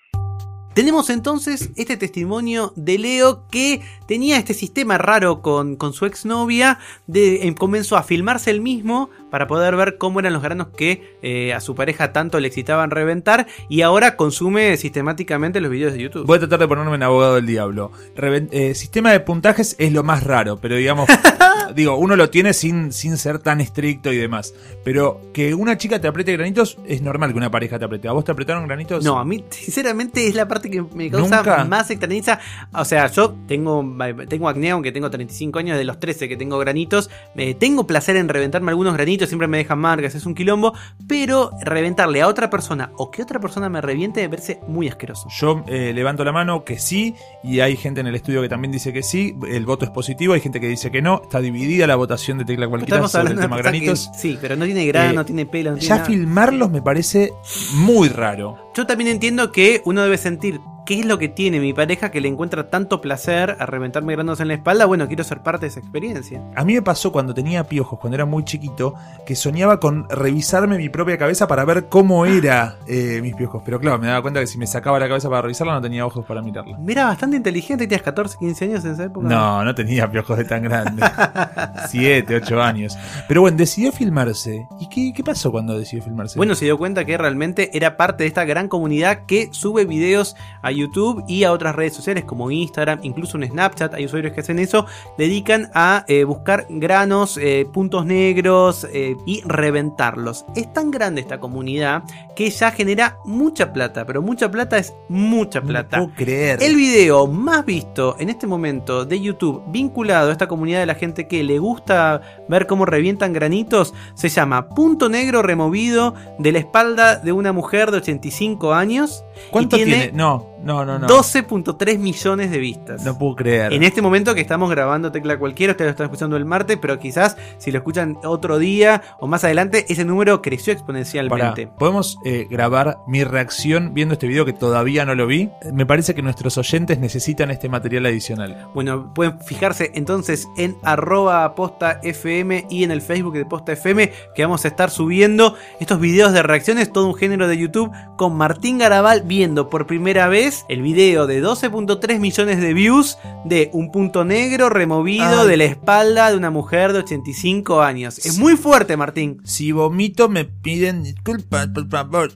Tenemos 0.72 1.10
entonces 1.10 1.72
este 1.76 1.96
testimonio 1.96 2.72
de 2.76 2.96
Leo 2.98 3.48
que 3.50 3.80
tenía 4.06 4.36
este 4.36 4.54
sistema 4.54 4.96
raro 4.96 5.42
con, 5.42 5.74
con 5.74 5.92
su 5.92 6.06
exnovia, 6.06 6.78
de, 7.08 7.52
comenzó 7.58 7.96
a 7.96 8.04
filmarse 8.04 8.52
él 8.52 8.60
mismo 8.60 9.10
para 9.32 9.48
poder 9.48 9.74
ver 9.74 9.98
cómo 9.98 10.20
eran 10.20 10.32
los 10.32 10.42
granos 10.42 10.68
que 10.68 11.16
eh, 11.22 11.52
a 11.52 11.58
su 11.58 11.74
pareja 11.74 12.12
tanto 12.12 12.38
le 12.38 12.46
excitaban 12.46 12.92
reventar 12.92 13.48
y 13.68 13.82
ahora 13.82 14.14
consume 14.14 14.76
sistemáticamente 14.76 15.60
los 15.60 15.72
videos 15.72 15.92
de 15.94 16.02
YouTube. 16.02 16.26
Voy 16.26 16.36
a 16.36 16.40
tratar 16.40 16.60
de 16.60 16.68
ponerme 16.68 16.94
en 16.94 17.02
abogado 17.02 17.34
del 17.34 17.46
diablo. 17.46 17.90
Reven- 18.14 18.48
eh, 18.52 18.76
sistema 18.76 19.10
de 19.10 19.18
puntajes 19.18 19.74
es 19.80 19.92
lo 19.92 20.04
más 20.04 20.22
raro, 20.22 20.60
pero 20.62 20.76
digamos, 20.76 21.08
digo, 21.74 21.96
uno 21.96 22.16
lo 22.16 22.30
tiene 22.30 22.52
sin, 22.52 22.92
sin 22.92 23.16
ser 23.16 23.38
tan 23.38 23.60
estricto 23.60 24.12
y 24.12 24.16
demás. 24.16 24.54
Pero 24.84 25.20
que 25.32 25.54
una 25.54 25.76
chica 25.76 26.00
te 26.00 26.08
apriete 26.08 26.32
granitos 26.32 26.78
es 26.86 27.02
normal 27.02 27.32
que 27.32 27.38
una 27.38 27.50
pareja 27.50 27.78
te 27.78 27.84
apriete. 27.84 28.08
¿A 28.08 28.12
vos 28.12 28.24
te 28.24 28.32
apretaron 28.32 28.66
granitos? 28.66 29.04
No, 29.04 29.18
a 29.18 29.24
mí 29.24 29.44
sinceramente 29.50 30.26
es 30.26 30.34
la 30.34 30.48
parte 30.48 30.70
que 30.70 30.82
me 30.82 31.10
causa 31.10 31.36
¿Nunca? 31.36 31.64
más 31.64 31.90
extrañeza. 31.90 32.40
O 32.72 32.84
sea, 32.84 33.06
yo 33.08 33.34
tengo, 33.46 33.84
tengo 34.28 34.48
acné, 34.48 34.70
aunque 34.70 34.92
tengo 34.92 35.10
35 35.10 35.58
años, 35.58 35.78
de 35.78 35.84
los 35.84 36.00
13 36.00 36.28
que 36.28 36.36
tengo 36.36 36.58
granitos. 36.58 37.10
Eh, 37.36 37.54
tengo 37.54 37.86
placer 37.86 38.16
en 38.16 38.28
reventarme 38.28 38.70
algunos 38.70 38.94
granitos, 38.94 39.28
siempre 39.28 39.48
me 39.48 39.58
dejan 39.58 39.78
marcas, 39.78 40.14
es 40.14 40.26
un 40.26 40.34
quilombo. 40.34 40.74
Pero 41.06 41.50
reventarle 41.62 42.22
a 42.22 42.28
otra 42.28 42.50
persona 42.50 42.92
o 42.96 43.10
que 43.10 43.22
otra 43.22 43.40
persona 43.40 43.68
me 43.68 43.80
reviente 43.80 44.22
me 44.22 44.28
parece 44.28 44.60
muy 44.66 44.88
asqueroso. 44.88 45.28
Yo 45.30 45.64
eh, 45.66 45.92
levanto 45.94 46.24
la 46.24 46.32
mano 46.32 46.64
que 46.64 46.78
sí, 46.78 47.14
y 47.42 47.60
hay 47.60 47.76
gente 47.76 48.00
en 48.00 48.06
el 48.06 48.14
estudio 48.14 48.42
que 48.42 48.48
también 48.48 48.72
dice 48.72 48.92
que 48.92 49.02
sí. 49.02 49.34
El 49.48 49.66
voto 49.66 49.84
es 49.84 49.90
positivo, 49.90 50.34
hay 50.34 50.40
gente 50.40 50.60
que 50.60 50.68
dice 50.68 50.90
que 50.90 51.02
no. 51.02 51.22
Está 51.22 51.40
dividida 51.60 51.86
la 51.86 51.96
votación 51.96 52.38
de 52.38 52.44
tecla 52.44 52.68
cualquiera 52.68 53.06
sobre 53.08 53.32
el 53.34 53.40
tema 53.40 53.56
granitos. 53.58 54.08
que- 54.12 54.18
sí, 54.18 54.38
pero 54.40 54.56
no 54.56 54.64
tiene 54.64 54.86
grano, 54.86 55.10
Eh, 55.10 55.14
no 55.14 55.24
tiene 55.24 55.46
pelo, 55.46 55.70
no 55.72 55.76
tiene 55.76 55.88
Ya 55.88 55.94
nada. 55.96 56.06
filmarlos 56.06 56.70
me 56.70 56.82
parece 56.82 57.32
muy 57.74 58.08
raro. 58.08 58.56
Yo 58.74 58.86
también 58.86 59.08
entiendo 59.10 59.52
que 59.52 59.82
uno 59.84 60.02
debe 60.02 60.16
sentir 60.18 60.60
¿qué 60.84 61.00
es 61.00 61.06
lo 61.06 61.18
que 61.18 61.28
tiene 61.28 61.60
mi 61.60 61.72
pareja 61.72 62.10
que 62.10 62.20
le 62.20 62.28
encuentra 62.28 62.70
tanto 62.70 63.00
placer 63.00 63.56
a 63.58 63.66
reventarme 63.66 64.14
granos 64.14 64.40
en 64.40 64.48
la 64.48 64.54
espalda? 64.54 64.86
Bueno, 64.86 65.06
quiero 65.06 65.24
ser 65.24 65.42
parte 65.42 65.66
de 65.66 65.68
esa 65.68 65.80
experiencia. 65.80 66.42
A 66.56 66.64
mí 66.64 66.74
me 66.74 66.82
pasó 66.82 67.12
cuando 67.12 67.34
tenía 67.34 67.64
piojos, 67.64 67.98
cuando 67.98 68.16
era 68.16 68.26
muy 68.26 68.44
chiquito, 68.44 68.94
que 69.26 69.36
soñaba 69.36 69.80
con 69.80 70.08
revisarme 70.08 70.76
mi 70.78 70.88
propia 70.88 71.18
cabeza 71.18 71.46
para 71.46 71.64
ver 71.64 71.88
cómo 71.88 72.26
era 72.26 72.76
eh, 72.86 73.20
mis 73.22 73.34
piojos. 73.34 73.62
Pero 73.64 73.80
claro, 73.80 73.98
me 73.98 74.06
daba 74.06 74.22
cuenta 74.22 74.40
que 74.40 74.46
si 74.46 74.58
me 74.58 74.66
sacaba 74.66 74.98
la 74.98 75.08
cabeza 75.08 75.28
para 75.28 75.42
revisarla 75.42 75.74
no 75.74 75.80
tenía 75.80 76.04
ojos 76.06 76.24
para 76.24 76.42
mirarla. 76.42 76.78
Mira, 76.78 77.06
bastante 77.06 77.36
inteligente, 77.36 77.86
tenías 77.86 78.02
14, 78.02 78.38
15 78.38 78.64
años 78.64 78.84
en 78.84 78.92
esa 78.92 79.04
época. 79.04 79.28
No, 79.28 79.64
no 79.64 79.74
tenía 79.74 80.10
piojos 80.10 80.38
de 80.38 80.44
tan 80.44 80.62
grande. 80.62 81.02
Siete, 81.88 82.36
ocho 82.36 82.60
años. 82.60 82.96
Pero 83.28 83.42
bueno, 83.42 83.56
decidió 83.56 83.92
filmarse. 83.92 84.66
¿Y 84.78 84.88
qué, 84.88 85.12
qué 85.14 85.22
pasó 85.22 85.50
cuando 85.50 85.78
decidió 85.78 86.04
filmarse? 86.04 86.36
Bueno, 86.36 86.54
se 86.54 86.64
dio 86.64 86.78
cuenta 86.78 87.04
que 87.04 87.16
realmente 87.16 87.76
era 87.76 87.96
parte 87.96 88.24
de 88.24 88.28
esta 88.28 88.44
gran 88.44 88.68
comunidad 88.68 89.26
que 89.26 89.48
sube 89.52 89.84
videos 89.84 90.36
a 90.62 90.69
YouTube 90.70 91.24
y 91.28 91.44
a 91.44 91.52
otras 91.52 91.74
redes 91.74 91.94
sociales 91.94 92.24
como 92.24 92.50
Instagram, 92.50 93.00
incluso 93.02 93.36
en 93.36 93.48
Snapchat, 93.48 93.94
hay 93.94 94.04
usuarios 94.04 94.32
que 94.32 94.40
hacen 94.40 94.58
eso, 94.58 94.86
dedican 95.18 95.70
a 95.74 96.04
eh, 96.08 96.24
buscar 96.24 96.66
granos, 96.68 97.36
eh, 97.36 97.66
puntos 97.72 98.06
negros 98.06 98.86
eh, 98.92 99.16
y 99.26 99.42
reventarlos. 99.44 100.44
Es 100.54 100.72
tan 100.72 100.90
grande 100.90 101.20
esta 101.20 101.40
comunidad 101.40 102.02
que 102.36 102.50
ya 102.50 102.70
genera 102.70 103.18
mucha 103.24 103.72
plata, 103.72 104.06
pero 104.06 104.22
mucha 104.22 104.50
plata 104.50 104.78
es 104.78 104.94
mucha 105.08 105.60
plata. 105.60 105.98
No 105.98 106.04
puedo 106.04 106.16
creer. 106.16 106.62
El 106.62 106.76
video 106.76 107.26
más 107.26 107.64
visto 107.64 108.16
en 108.18 108.30
este 108.30 108.46
momento 108.46 109.04
de 109.04 109.20
YouTube 109.20 109.62
vinculado 109.68 110.30
a 110.30 110.32
esta 110.32 110.48
comunidad 110.48 110.80
de 110.80 110.86
la 110.86 110.94
gente 110.94 111.28
que 111.28 111.42
le 111.42 111.58
gusta 111.58 112.20
ver 112.48 112.66
cómo 112.66 112.86
revientan 112.86 113.32
granitos 113.32 113.94
se 114.14 114.28
llama 114.28 114.68
Punto 114.68 115.08
Negro 115.08 115.42
Removido 115.42 116.14
de 116.38 116.52
la 116.52 116.58
espalda 116.58 117.16
de 117.16 117.32
una 117.32 117.52
mujer 117.52 117.90
de 117.90 117.98
85 117.98 118.72
años. 118.72 119.24
¿Cuánto 119.50 119.76
tiene? 119.76 120.10
No, 120.12 120.50
no, 120.62 120.84
no, 120.84 120.98
no. 120.98 121.06
12.3 121.06 121.98
millones 121.98 122.50
de 122.50 122.58
vistas. 122.58 123.04
No 123.04 123.18
puedo 123.18 123.36
creer. 123.36 123.72
En 123.72 123.82
este 123.82 124.02
momento 124.02 124.34
que 124.34 124.40
estamos 124.40 124.70
grabando 124.70 125.10
Tecla 125.12 125.38
Cualquiera, 125.38 125.72
ustedes 125.72 125.88
lo 125.88 125.90
están 125.90 126.06
escuchando 126.06 126.36
el 126.36 126.44
martes, 126.44 126.78
pero 126.80 126.98
quizás 126.98 127.36
si 127.58 127.70
lo 127.70 127.78
escuchan 127.78 128.18
otro 128.24 128.58
día 128.58 129.02
o 129.18 129.26
más 129.26 129.44
adelante, 129.44 129.86
ese 129.88 130.04
número 130.04 130.42
creció 130.42 130.72
exponencialmente. 130.72 131.66
Pará, 131.66 131.78
¿Podemos 131.78 132.18
eh, 132.24 132.46
grabar 132.50 132.98
mi 133.06 133.24
reacción 133.24 133.94
viendo 133.94 134.14
este 134.14 134.26
video 134.26 134.44
que 134.44 134.52
todavía 134.52 135.04
no 135.04 135.14
lo 135.14 135.26
vi? 135.26 135.50
Me 135.72 135.86
parece 135.86 136.14
que 136.14 136.22
nuestros 136.22 136.58
oyentes 136.58 136.98
necesitan 136.98 137.50
este 137.50 137.68
material 137.68 138.06
adicional. 138.06 138.68
Bueno, 138.74 139.12
pueden 139.14 139.40
fijarse 139.40 139.92
entonces 139.94 140.48
en 140.56 140.76
arroba 140.82 141.54
posta 141.54 142.00
FM 142.02 142.66
y 142.68 142.84
en 142.84 142.90
el 142.90 143.00
Facebook 143.00 143.34
de 143.34 143.44
posta 143.44 143.72
FM 143.72 144.12
que 144.34 144.42
vamos 144.42 144.64
a 144.64 144.68
estar 144.68 144.90
subiendo 144.90 145.54
estos 145.78 146.00
videos 146.00 146.32
de 146.32 146.42
reacciones, 146.42 146.92
todo 146.92 147.06
un 147.06 147.14
género 147.14 147.48
de 147.48 147.58
YouTube, 147.58 147.90
con 148.16 148.36
Martín 148.36 148.78
Garabal 148.78 149.22
viendo 149.22 149.68
por 149.68 149.86
primera 149.86 150.28
vez 150.28 150.49
el 150.68 150.82
video 150.82 151.26
de 151.26 151.42
12.3 151.42 152.18
millones 152.18 152.60
de 152.60 152.74
views 152.74 153.18
de 153.44 153.70
un 153.72 153.90
punto 153.90 154.24
negro 154.24 154.68
removido 154.68 155.42
Ay. 155.42 155.48
de 155.48 155.56
la 155.56 155.64
espalda 155.64 156.30
de 156.30 156.36
una 156.36 156.50
mujer 156.50 156.92
de 156.92 157.00
85 157.00 157.82
años. 157.82 158.18
Es 158.18 158.38
muy 158.38 158.56
fuerte, 158.56 158.96
Martín. 158.96 159.40
Si 159.44 159.72
vomito 159.72 160.28
me 160.28 160.44
piden 160.44 161.02
disculpas, 161.02 161.68
por 161.68 161.88
favor. 161.88 162.32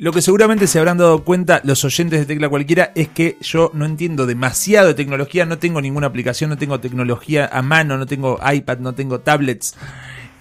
Lo 0.00 0.12
que 0.12 0.22
seguramente 0.22 0.66
se 0.66 0.78
habrán 0.78 0.96
dado 0.96 1.24
cuenta 1.24 1.60
los 1.62 1.84
oyentes 1.84 2.20
de 2.20 2.24
Tecla 2.24 2.48
Cualquiera 2.48 2.90
es 2.94 3.08
que 3.08 3.36
yo 3.42 3.70
no 3.74 3.84
entiendo 3.84 4.24
demasiado 4.24 4.88
de 4.88 4.94
tecnología, 4.94 5.44
no 5.44 5.58
tengo 5.58 5.82
ninguna 5.82 6.06
aplicación, 6.06 6.48
no 6.48 6.56
tengo 6.56 6.80
tecnología 6.80 7.50
a 7.52 7.60
mano, 7.60 7.98
no 7.98 8.06
tengo 8.06 8.40
iPad, 8.42 8.78
no 8.78 8.94
tengo 8.94 9.20
tablets. 9.20 9.76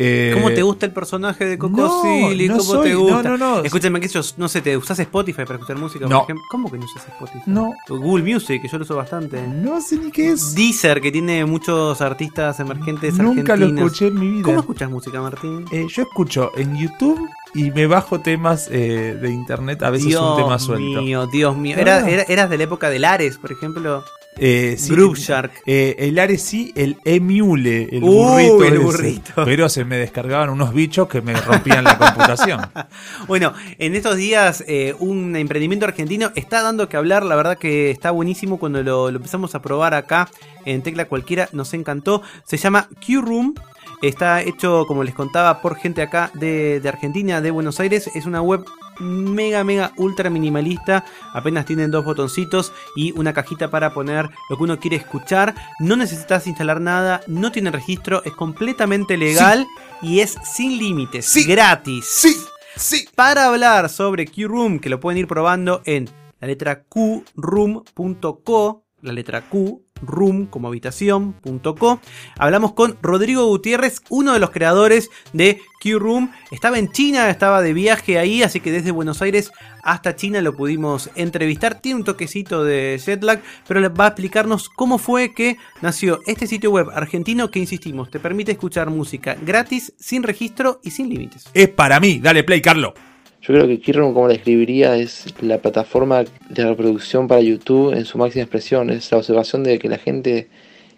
Eh, 0.02 0.32
¿Cómo 0.34 0.50
te 0.52 0.62
gusta 0.62 0.86
el 0.86 0.94
personaje 0.94 1.44
de 1.46 1.58
Coco 1.58 1.76
no, 1.76 2.02
Silly? 2.02 2.48
no 2.48 2.58
¿Cómo 2.58 2.64
soy- 2.72 2.90
te 2.90 2.96
gusta? 2.96 3.22
no, 3.24 3.38
no, 3.38 3.58
no. 3.58 3.64
Escúchame, 3.66 4.00
que 4.00 4.08
yo 4.08 4.22
no 4.38 4.48
sé, 4.48 4.62
¿te 4.62 4.78
usas 4.78 4.98
Spotify 5.00 5.44
para 5.44 5.56
escuchar 5.56 5.78
música? 5.78 6.06
por 6.06 6.10
No. 6.10 6.24
ejemplo? 6.24 6.44
¿Cómo 6.50 6.72
que 6.72 6.78
no 6.78 6.86
usas 6.86 7.06
Spotify? 7.10 7.42
No. 7.48 7.74
Google 7.90 8.24
Music, 8.34 8.62
que 8.62 8.70
yo 8.70 8.78
lo 8.78 8.86
uso 8.86 8.96
bastante. 8.96 9.46
No 9.46 9.82
sé 9.82 9.98
ni 9.98 10.10
qué 10.10 10.30
es. 10.32 10.56
Deezer, 10.56 11.02
que 11.02 11.12
tiene 11.12 11.44
muchos 11.46 12.00
artistas 12.00 12.60
emergentes 12.62 13.18
Nunca 13.20 13.58
lo 13.58 13.66
argentinos. 13.66 13.86
escuché 13.92 14.08
en 14.08 14.20
mi 14.20 14.30
vida. 14.32 14.44
¿Cómo 14.44 14.60
escuchas 14.62 14.90
música, 14.90 15.22
Martín? 15.22 15.66
Eh, 15.72 15.86
yo 15.90 16.04
escucho 16.04 16.52
en 16.56 16.78
YouTube 16.78 17.20
y 17.54 17.70
me 17.72 17.86
bajo 17.86 18.22
temas 18.22 18.70
eh, 18.72 19.18
de 19.22 19.30
internet, 19.32 19.84
a 19.84 19.90
veces 19.90 20.08
Dios 20.08 20.24
un 20.24 20.38
tema 20.44 20.60
suelto. 20.60 21.02
mío, 21.02 21.28
Dios 21.28 21.58
mío. 21.58 21.76
Era- 21.78 22.10
era- 22.10 22.24
¿Eras 22.24 22.50
de 22.50 22.58
la 22.58 22.64
época 22.64 22.90
de 22.90 23.00
Lares, 23.00 23.38
por 23.38 23.52
ejemplo? 23.52 24.04
Eh, 24.40 24.76
sí, 24.78 24.94
Groove 24.94 25.18
Shark. 25.20 25.52
eh, 25.66 25.96
el 26.00 26.18
Ares 26.18 26.42
sí, 26.42 26.72
el 26.76 26.98
Emule, 27.06 27.90
el 27.92 28.02
burrito. 28.02 28.64
el 28.64 28.80
burrito. 28.80 29.46
Pero 29.46 29.68
se 29.70 29.84
me 29.86 29.98
descargaban 29.98 30.50
unos 30.50 30.74
bichos 30.74 31.08
que 31.08 31.22
me 31.22 31.34
rompían 31.34 31.84
la 31.84 31.98
computación. 31.98 32.62
Bueno, 33.28 33.54
en 33.78 33.96
estos 33.96 34.16
días 34.16 34.64
eh, 34.68 34.96
un 35.00 35.36
emprendimiento 35.36 35.86
argentino 35.86 36.32
está 36.36 36.62
dando 36.62 36.90
que 36.90 36.98
hablar, 36.98 37.24
la 37.24 37.36
verdad 37.36 37.58
que 37.58 37.92
está 37.92 38.12
buenísimo 38.12 38.58
cuando 38.58 38.82
lo, 38.82 39.12
lo 39.12 39.18
empezamos 39.18 39.54
a 39.56 39.62
probar 39.62 39.94
acá 39.94 40.30
en 40.66 40.82
Tecla 40.82 41.06
Cualquiera, 41.06 41.50
nos 41.52 41.74
encantó. 41.74 42.22
Se 42.46 42.58
llama 42.58 42.88
Q-Room. 43.06 43.54
Está 44.02 44.42
hecho, 44.42 44.86
como 44.88 45.04
les 45.04 45.14
contaba, 45.14 45.62
por 45.62 45.76
gente 45.76 46.02
acá 46.02 46.32
de, 46.34 46.80
de 46.80 46.90
Argentina, 46.90 47.42
de 47.42 47.52
Buenos 47.52 47.80
Aires. 47.82 48.10
Es 48.16 48.26
una 48.26 48.42
web 48.42 48.64
mega, 49.00 49.64
mega, 49.64 49.94
ultra 49.98 50.30
minimalista. 50.30 51.06
Apenas 51.34 51.66
tienen 51.66 51.92
dos 51.92 52.06
botoncitos 52.06 52.74
y 52.96 53.12
una 53.14 53.34
cajita 53.34 53.70
para 53.70 53.94
poner 53.94 54.30
lo 54.50 54.58
que 54.58 54.64
uno 54.64 54.80
quiere 54.80 54.98
escuchar. 54.98 55.56
No 55.80 55.96
necesitas 55.96 56.48
instalar 56.48 56.82
nada, 56.82 57.22
no 57.28 57.52
tiene 57.52 57.72
registro, 57.72 58.24
es 58.26 58.34
completamente 58.34 59.18
legal 59.18 59.68
y 60.02 60.20
es 60.20 60.38
sin 60.44 60.78
límites, 60.78 61.34
gratis. 61.48 62.06
Sí, 62.06 62.36
sí. 62.76 63.08
Para 63.16 63.46
hablar 63.46 63.90
sobre 63.90 64.28
Q-Room, 64.28 64.80
que 64.80 64.90
lo 64.90 65.00
pueden 65.00 65.20
ir 65.20 65.28
probando 65.28 65.82
en 65.86 66.10
la 66.40 66.48
letra 66.48 66.84
qroom.co, 66.84 68.86
la 69.02 69.14
letra 69.14 69.42
Q, 69.42 69.86
room 70.02 70.46
como 70.46 70.68
habitación.co. 70.68 72.00
Hablamos 72.38 72.74
con 72.74 72.98
Rodrigo 73.02 73.46
Gutiérrez, 73.48 74.02
uno 74.10 74.34
de 74.34 74.40
los 74.40 74.52
creadores 74.52 75.10
de 75.34 75.62
Q-Room. 75.82 76.32
Estaba 76.52 76.78
en 76.78 76.92
China, 76.92 77.30
estaba 77.30 77.62
de 77.62 77.74
viaje 77.74 78.20
ahí, 78.20 78.44
así 78.44 78.60
que 78.60 78.72
desde 78.72 78.92
Buenos 78.92 79.22
Aires 79.22 79.52
hasta 79.84 80.16
China 80.16 80.42
lo 80.42 80.56
pudimos 80.56 81.10
entrevistar. 81.16 81.82
Tiene 81.82 82.00
un 82.00 82.06
toquecito 82.06 82.64
de 82.64 83.00
jet 83.04 83.24
lag, 83.24 83.42
pero 83.68 83.94
va 83.94 84.06
a 84.06 84.10
explicarnos 84.10 84.70
cómo 84.70 84.98
fue 84.98 85.34
que 85.34 85.58
nació 85.82 86.20
este 86.28 86.48
sitio 86.48 86.72
web 86.72 86.90
argentino 86.94 87.50
que, 87.50 87.60
insistimos, 87.60 88.10
te 88.10 88.20
permite 88.20 88.52
escuchar 88.52 88.90
música 88.90 89.38
gratis, 89.42 89.94
sin 89.98 90.24
registro 90.24 90.80
y 90.84 90.92
sin 90.92 91.10
límites. 91.10 91.46
Es 91.54 91.70
para 91.70 92.00
mí, 92.00 92.20
dale 92.20 92.44
play, 92.44 92.62
Carlo. 92.62 92.94
Yo 93.42 93.54
creo 93.54 93.68
que 93.68 93.80
Kirron, 93.80 94.14
como 94.14 94.28
la 94.28 94.34
describiría, 94.34 94.96
es 94.98 95.26
la 95.42 95.60
plataforma 95.60 96.24
de 96.50 96.66
reproducción 96.66 97.28
para 97.28 97.42
YouTube 97.42 97.94
en 97.94 98.06
su 98.06 98.18
máxima 98.18 98.44
expresión. 98.44 98.90
Es 98.90 99.12
la 99.12 99.18
observación 99.18 99.64
de 99.64 99.80
que 99.80 99.88
la 99.90 99.98
gente 99.98 100.50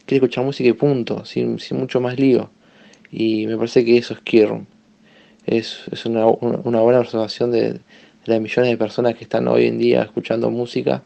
quiere 0.05 0.17
escuchar 0.25 0.43
música 0.43 0.69
y 0.69 0.73
punto, 0.73 1.23
sin, 1.25 1.59
sin 1.59 1.77
mucho 1.77 2.01
más 2.01 2.19
lío. 2.19 2.49
Y 3.11 3.45
me 3.47 3.57
parece 3.57 3.85
que 3.85 3.97
eso 3.97 4.13
es 4.15 4.21
Kirron. 4.21 4.67
Es, 5.45 5.81
es 5.91 6.05
una, 6.05 6.25
una- 6.27 6.81
buena 6.81 6.99
observación 6.99 7.51
de, 7.51 7.73
de 7.73 7.79
las 8.25 8.41
millones 8.41 8.71
de 8.71 8.77
personas 8.77 9.15
que 9.15 9.23
están 9.23 9.47
hoy 9.47 9.67
en 9.67 9.77
día 9.77 10.01
escuchando 10.03 10.49
música 10.49 11.03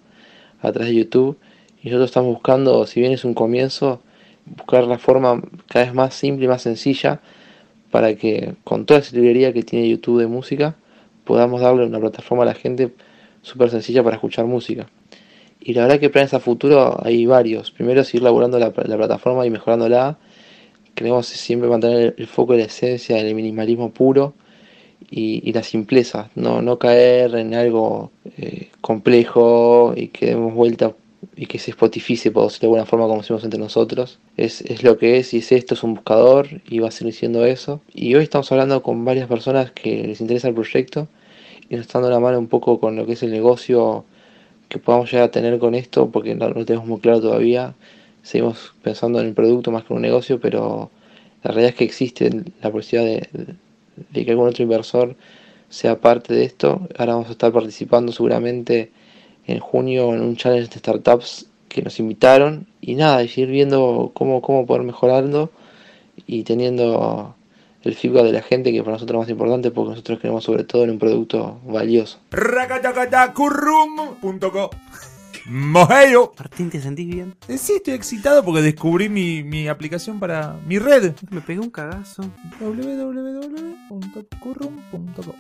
a 0.62 0.72
través 0.72 0.90
de 0.90 0.96
YouTube. 0.96 1.38
Y 1.84 1.88
nosotros 1.90 2.10
estamos 2.12 2.34
buscando, 2.34 2.88
si 2.88 3.02
bien 3.02 3.12
es 3.12 3.26
un 3.26 3.34
comienzo, 3.34 4.02
buscar 4.46 4.86
la 4.86 4.98
forma 4.98 5.42
cada 5.68 5.86
vez 5.86 5.94
más 5.94 6.14
simple 6.14 6.46
y 6.46 6.48
más 6.48 6.62
sencilla 6.62 7.20
para 7.92 8.16
que 8.16 8.56
con 8.64 8.86
toda 8.86 9.02
esa 9.02 9.16
librería 9.16 9.54
que 9.54 9.64
tiene 9.64 9.90
YouTube 9.90 10.20
de 10.20 10.28
música, 10.28 10.76
podamos 11.26 11.62
darle 11.62 11.86
una 11.86 12.00
plataforma 12.00 12.44
a 12.44 12.48
la 12.48 12.54
gente 12.54 12.94
súper 13.42 13.70
sencilla 13.70 14.04
para 14.04 14.16
escuchar 14.16 14.46
música. 14.46 14.88
Y 15.60 15.74
la 15.74 15.84
verdad 15.84 16.00
que 16.00 16.10
planes 16.10 16.34
a 16.34 16.40
futuro 16.40 16.98
hay 17.04 17.26
varios. 17.26 17.72
Primero, 17.72 18.04
seguir 18.04 18.24
laburando 18.24 18.60
la, 18.60 18.68
la 18.68 18.98
plataforma 18.98 19.46
y 19.46 19.50
mejorándola. 19.50 20.18
Queremos 20.94 21.26
siempre 21.28 21.68
mantener 21.68 22.16
el 22.18 22.28
foco 22.28 22.54
de 22.54 22.60
la 22.60 22.66
esencia 22.66 23.18
del 23.18 23.36
minimalismo 23.36 23.92
puro 23.92 24.36
y, 25.10 25.52
la 25.52 25.64
simpleza. 25.64 26.30
No, 26.36 26.62
no 26.62 26.78
caer 26.80 27.36
en 27.36 27.54
algo 27.54 28.12
eh, 28.38 28.70
complejo 28.82 29.94
y 29.96 30.10
que 30.10 30.28
demos 30.28 30.54
vuelta 30.54 30.94
y 31.36 31.48
que 31.48 31.60
se 31.60 31.72
spotifice, 31.72 32.32
por 32.32 32.46
decirlo 32.46 32.62
de 32.62 32.68
alguna 32.68 32.86
forma, 32.86 33.08
como 33.08 33.22
decimos 33.22 33.44
entre 33.44 33.60
nosotros. 33.60 34.20
Es, 34.38 34.62
es 34.62 34.84
lo 34.84 34.98
que 34.98 35.18
es 35.18 35.34
y 35.34 35.38
es 35.38 35.52
esto, 35.52 35.74
es 35.74 35.84
un 35.84 35.96
buscador 35.96 36.48
y 36.68 36.80
va 36.80 36.90
a 36.90 36.92
seguir 36.92 37.14
siendo 37.14 37.46
eso. 37.46 37.82
Y 37.94 38.16
hoy 38.16 38.24
estamos 38.24 38.52
hablando 38.52 38.82
con 38.82 39.04
varias 39.06 39.28
personas 39.28 39.72
que 39.72 40.08
les 40.08 40.22
interesa 40.22 40.48
el 40.48 40.54
proyecto 40.54 41.08
y 41.70 41.76
nos 41.76 41.86
están 41.86 42.04
dando 42.04 42.16
la 42.16 42.22
mano 42.22 42.40
un 42.40 42.48
poco 42.48 42.80
con 42.80 42.96
lo 42.96 43.06
que 43.06 43.14
es 43.14 43.24
el 43.24 43.32
negocio 43.32 44.06
que 44.70 44.80
podamos 44.80 45.12
llegar 45.12 45.28
a 45.28 45.32
tener 45.32 45.60
con 45.60 45.76
esto, 45.76 46.10
porque 46.10 46.36
no 46.36 46.50
lo 46.50 46.66
tenemos 46.66 46.88
muy 46.88 47.00
claro 47.00 47.22
todavía. 47.22 47.76
Seguimos 48.24 48.74
pensando 48.82 49.20
en 49.20 49.28
el 49.28 49.34
producto 49.34 49.72
más 49.72 49.84
que 49.84 49.94
en 49.94 49.98
un 49.98 50.02
negocio, 50.02 50.40
pero 50.40 50.90
la 51.44 51.52
realidad 51.52 51.72
es 51.72 51.76
que 51.76 51.84
existe 51.84 52.30
la 52.62 52.72
posibilidad 52.72 53.28
de 53.32 54.26
que 54.26 54.32
algún 54.32 54.48
otro 54.48 54.64
inversor 54.64 55.16
sea 55.70 56.00
parte 56.00 56.34
de 56.34 56.46
esto. 56.46 56.88
Ahora 56.98 57.14
vamos 57.14 57.30
a 57.30 57.34
estar 57.34 57.52
participando 57.52 58.12
seguramente 58.12 58.92
en 59.48 59.60
junio 59.60 60.14
en 60.14 60.22
un 60.22 60.36
challenge 60.36 60.70
de 60.70 60.80
startups 60.80 61.48
que 61.70 61.82
nos 61.82 61.98
invitaron 62.00 62.68
y 62.82 62.96
nada, 62.96 63.24
y 63.24 63.32
ir 63.36 63.48
viendo 63.50 64.12
cómo, 64.14 64.42
cómo 64.42 64.66
poder 64.66 64.84
mejorarlo 64.84 65.50
y 66.26 66.44
teniendo 66.44 67.36
el 67.84 67.96
feedback 67.96 68.24
de 68.24 68.32
la 68.32 68.42
gente, 68.42 68.72
que 68.72 68.80
para 68.82 68.94
nosotros 68.94 69.18
es 69.18 69.20
más 69.20 69.30
importante, 69.30 69.70
porque 69.72 69.90
nosotros 69.92 70.20
creemos 70.20 70.44
sobre 70.44 70.64
todo 70.64 70.84
en 70.86 70.90
un 70.92 71.00
producto 71.00 71.60
valioso. 71.66 72.18
Racatacatacurrum.co 72.32 74.70
Mojeo. 75.48 76.34
Martín, 76.40 76.72
¿te 76.72 76.82
sentís 76.82 77.08
bien? 77.08 77.36
Eh, 77.48 77.60
Sí, 77.60 77.74
estoy 77.74 77.94
excitado 77.94 78.44
porque 78.44 78.64
descubrí 78.64 79.10
mi, 79.10 79.44
mi 79.44 79.68
aplicación 79.68 80.20
para 80.20 80.56
mi 80.66 80.80
red. 80.80 81.14
Me 81.30 81.42
pegué 81.42 81.60
un 81.60 81.70
cagazo. 81.70 82.24
www.currum.co 82.60 85.36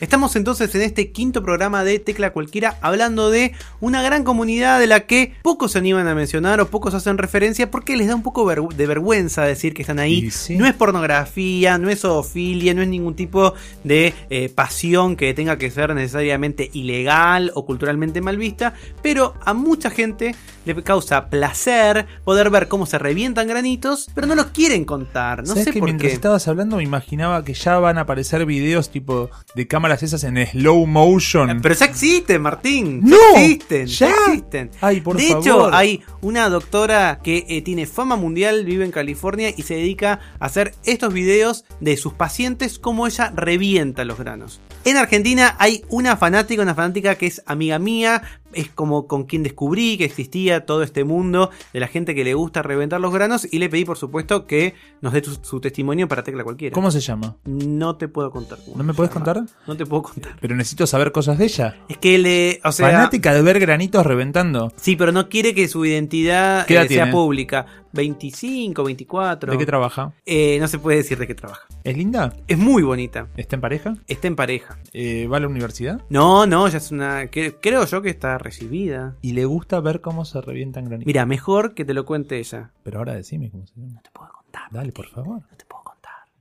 Estamos 0.00 0.36
entonces 0.36 0.72
en 0.76 0.82
este 0.82 1.10
quinto 1.10 1.42
programa 1.42 1.82
de 1.82 1.98
Tecla 1.98 2.32
Cualquiera 2.32 2.78
hablando 2.82 3.30
de 3.30 3.52
una 3.80 4.00
gran 4.00 4.22
comunidad 4.22 4.78
de 4.78 4.86
la 4.86 5.00
que 5.00 5.34
pocos 5.42 5.72
se 5.72 5.78
animan 5.78 6.06
a 6.06 6.14
mencionar 6.14 6.60
o 6.60 6.68
pocos 6.68 6.94
hacen 6.94 7.18
referencia 7.18 7.68
porque 7.70 7.96
les 7.96 8.06
da 8.06 8.14
un 8.14 8.22
poco 8.22 8.44
ver- 8.44 8.60
de 8.62 8.86
vergüenza 8.86 9.42
decir 9.42 9.74
que 9.74 9.82
están 9.82 9.98
ahí. 9.98 10.30
Sí. 10.30 10.56
No 10.56 10.66
es 10.66 10.74
pornografía, 10.74 11.78
no 11.78 11.90
es 11.90 12.00
zoofilia, 12.02 12.74
no 12.74 12.82
es 12.82 12.88
ningún 12.88 13.14
tipo 13.16 13.54
de 13.82 14.14
eh, 14.30 14.48
pasión 14.54 15.16
que 15.16 15.34
tenga 15.34 15.58
que 15.58 15.68
ser 15.70 15.92
necesariamente 15.94 16.70
ilegal 16.72 17.50
o 17.56 17.66
culturalmente 17.66 18.20
mal 18.20 18.36
vista, 18.36 18.74
pero 19.02 19.34
a 19.44 19.52
mucha 19.52 19.90
gente 19.90 20.34
le 20.64 20.80
causa 20.82 21.28
placer 21.30 22.06
poder 22.24 22.50
ver 22.50 22.68
cómo 22.68 22.86
se 22.86 22.98
revientan 22.98 23.48
granitos, 23.48 24.08
pero 24.14 24.26
no 24.26 24.34
los 24.36 24.46
quieren 24.46 24.84
contar. 24.84 25.40
No 25.40 25.46
¿Sabes 25.46 25.64
sé 25.64 25.72
que 25.72 25.78
por 25.80 25.86
mientras 25.88 26.10
qué. 26.10 26.14
estabas 26.14 26.46
hablando 26.46 26.76
me 26.76 26.82
imaginaba 26.84 27.42
que 27.42 27.54
ya 27.54 27.78
van 27.78 27.98
a 27.98 28.02
aparecer 28.02 28.44
videos 28.46 28.90
tipo 28.90 29.30
de 29.56 29.66
cámaras 29.88 30.02
esas 30.02 30.24
en 30.24 30.46
slow 30.46 30.86
motion? 30.86 31.60
Pero 31.62 31.74
ya 31.74 31.86
existen, 31.86 32.42
Martín. 32.42 33.02
Existen. 33.34 33.86
Ya, 33.86 34.08
¿Ya? 34.08 34.14
existen. 34.26 34.70
Ay, 34.82 35.00
por 35.00 35.16
de 35.16 35.28
favor. 35.28 35.42
hecho, 35.42 35.74
hay 35.74 36.02
una 36.20 36.48
doctora 36.50 37.20
que 37.22 37.46
eh, 37.48 37.62
tiene 37.62 37.86
fama 37.86 38.16
mundial, 38.16 38.66
vive 38.66 38.84
en 38.84 38.90
California 38.90 39.50
y 39.56 39.62
se 39.62 39.74
dedica 39.74 40.20
a 40.38 40.44
hacer 40.46 40.74
estos 40.84 41.14
videos 41.14 41.64
de 41.80 41.96
sus 41.96 42.12
pacientes, 42.12 42.78
cómo 42.78 43.06
ella 43.06 43.32
revienta 43.34 44.04
los 44.04 44.18
granos. 44.18 44.60
En 44.84 44.96
Argentina 44.98 45.56
hay 45.58 45.82
una 45.88 46.16
fanática, 46.16 46.62
una 46.62 46.74
fanática 46.74 47.14
que 47.14 47.26
es 47.26 47.42
amiga 47.46 47.78
mía, 47.78 48.22
es 48.52 48.68
como 48.70 49.06
con 49.06 49.24
quien 49.24 49.42
descubrí 49.42 49.98
que 49.98 50.04
existía 50.04 50.64
todo 50.66 50.82
este 50.82 51.04
mundo 51.04 51.50
de 51.72 51.80
la 51.80 51.86
gente 51.86 52.14
que 52.14 52.24
le 52.24 52.34
gusta 52.34 52.62
reventar 52.62 53.00
los 53.00 53.12
granos 53.12 53.46
y 53.50 53.58
le 53.58 53.68
pedí 53.68 53.84
por 53.84 53.98
supuesto 53.98 54.46
que 54.46 54.74
nos 55.00 55.12
dé 55.12 55.22
su 55.42 55.60
testimonio 55.60 56.08
para 56.08 56.22
tecla 56.24 56.44
cualquiera. 56.44 56.74
¿Cómo 56.74 56.90
se 56.90 57.00
llama? 57.00 57.36
No 57.44 57.96
te 57.96 58.08
puedo 58.08 58.30
contar. 58.30 58.58
¿No 58.74 58.82
me 58.84 58.94
puedes 58.94 59.12
llama. 59.12 59.24
contar? 59.24 59.44
No 59.66 59.76
te 59.76 59.84
puedo 59.86 60.02
contar. 60.02 60.36
Pero 60.40 60.56
necesito 60.56 60.86
saber 60.86 61.12
cosas 61.12 61.38
de 61.38 61.44
ella. 61.44 61.76
Es 61.88 61.98
que 61.98 62.18
le, 62.18 62.60
o 62.64 62.72
sea, 62.72 62.90
Fanática 62.90 63.34
de 63.34 63.42
ver 63.42 63.60
granitos 63.60 64.04
reventando. 64.06 64.72
Sí, 64.76 64.96
pero 64.96 65.12
no 65.12 65.28
quiere 65.28 65.54
que 65.54 65.68
su 65.68 65.84
identidad 65.84 66.64
¿Qué 66.66 66.74
edad 66.74 66.84
eh, 66.84 66.88
sea 66.88 66.96
tiene? 67.04 67.12
pública. 67.12 67.66
25, 67.90 68.84
24. 68.84 69.52
¿De 69.52 69.58
qué 69.58 69.66
trabaja? 69.66 70.12
Eh, 70.26 70.58
no 70.60 70.68
se 70.68 70.78
puede 70.78 70.98
decir 70.98 71.18
de 71.18 71.26
qué 71.26 71.34
trabaja. 71.34 71.66
¿Es 71.84 71.96
linda? 71.96 72.34
Es 72.46 72.56
muy 72.58 72.82
bonita. 72.82 73.28
¿Está 73.36 73.56
en 73.56 73.60
pareja? 73.60 73.94
Está 74.06 74.28
en 74.28 74.36
pareja. 74.36 74.78
Eh, 74.92 75.26
¿Va 75.30 75.38
a 75.38 75.40
la 75.40 75.48
universidad? 75.48 76.00
No, 76.08 76.46
no, 76.46 76.68
ya 76.68 76.78
es 76.78 76.90
una. 76.90 77.26
que- 77.28 77.56
creo 77.60 77.84
yo 77.86 78.00
que 78.02 78.10
está 78.10 78.37
recibida. 78.38 79.16
Y 79.20 79.32
le 79.32 79.44
gusta 79.44 79.80
ver 79.80 80.00
cómo 80.00 80.24
se 80.24 80.40
revientan 80.40 80.84
granitos. 80.84 81.06
Mira, 81.06 81.26
mejor 81.26 81.74
que 81.74 81.84
te 81.84 81.94
lo 81.94 82.04
cuente 82.04 82.38
ella. 82.38 82.70
Pero 82.82 82.98
ahora 82.98 83.14
decime 83.14 83.50
cómo 83.50 83.66
se 83.66 83.74
llama. 83.74 83.94
No 83.94 84.00
te 84.02 84.10
puedo 84.10 84.32
contar. 84.32 84.62
Dale, 84.70 84.92
por 84.92 85.06
favor. 85.06 85.42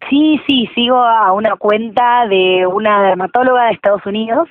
Sí, 0.09 0.39
sí, 0.47 0.69
sigo 0.75 0.97
a 0.97 1.31
una 1.33 1.55
cuenta 1.55 2.27
de 2.27 2.65
una 2.65 3.03
dermatóloga 3.03 3.65
de 3.65 3.73
Estados 3.73 4.05
Unidos 4.05 4.47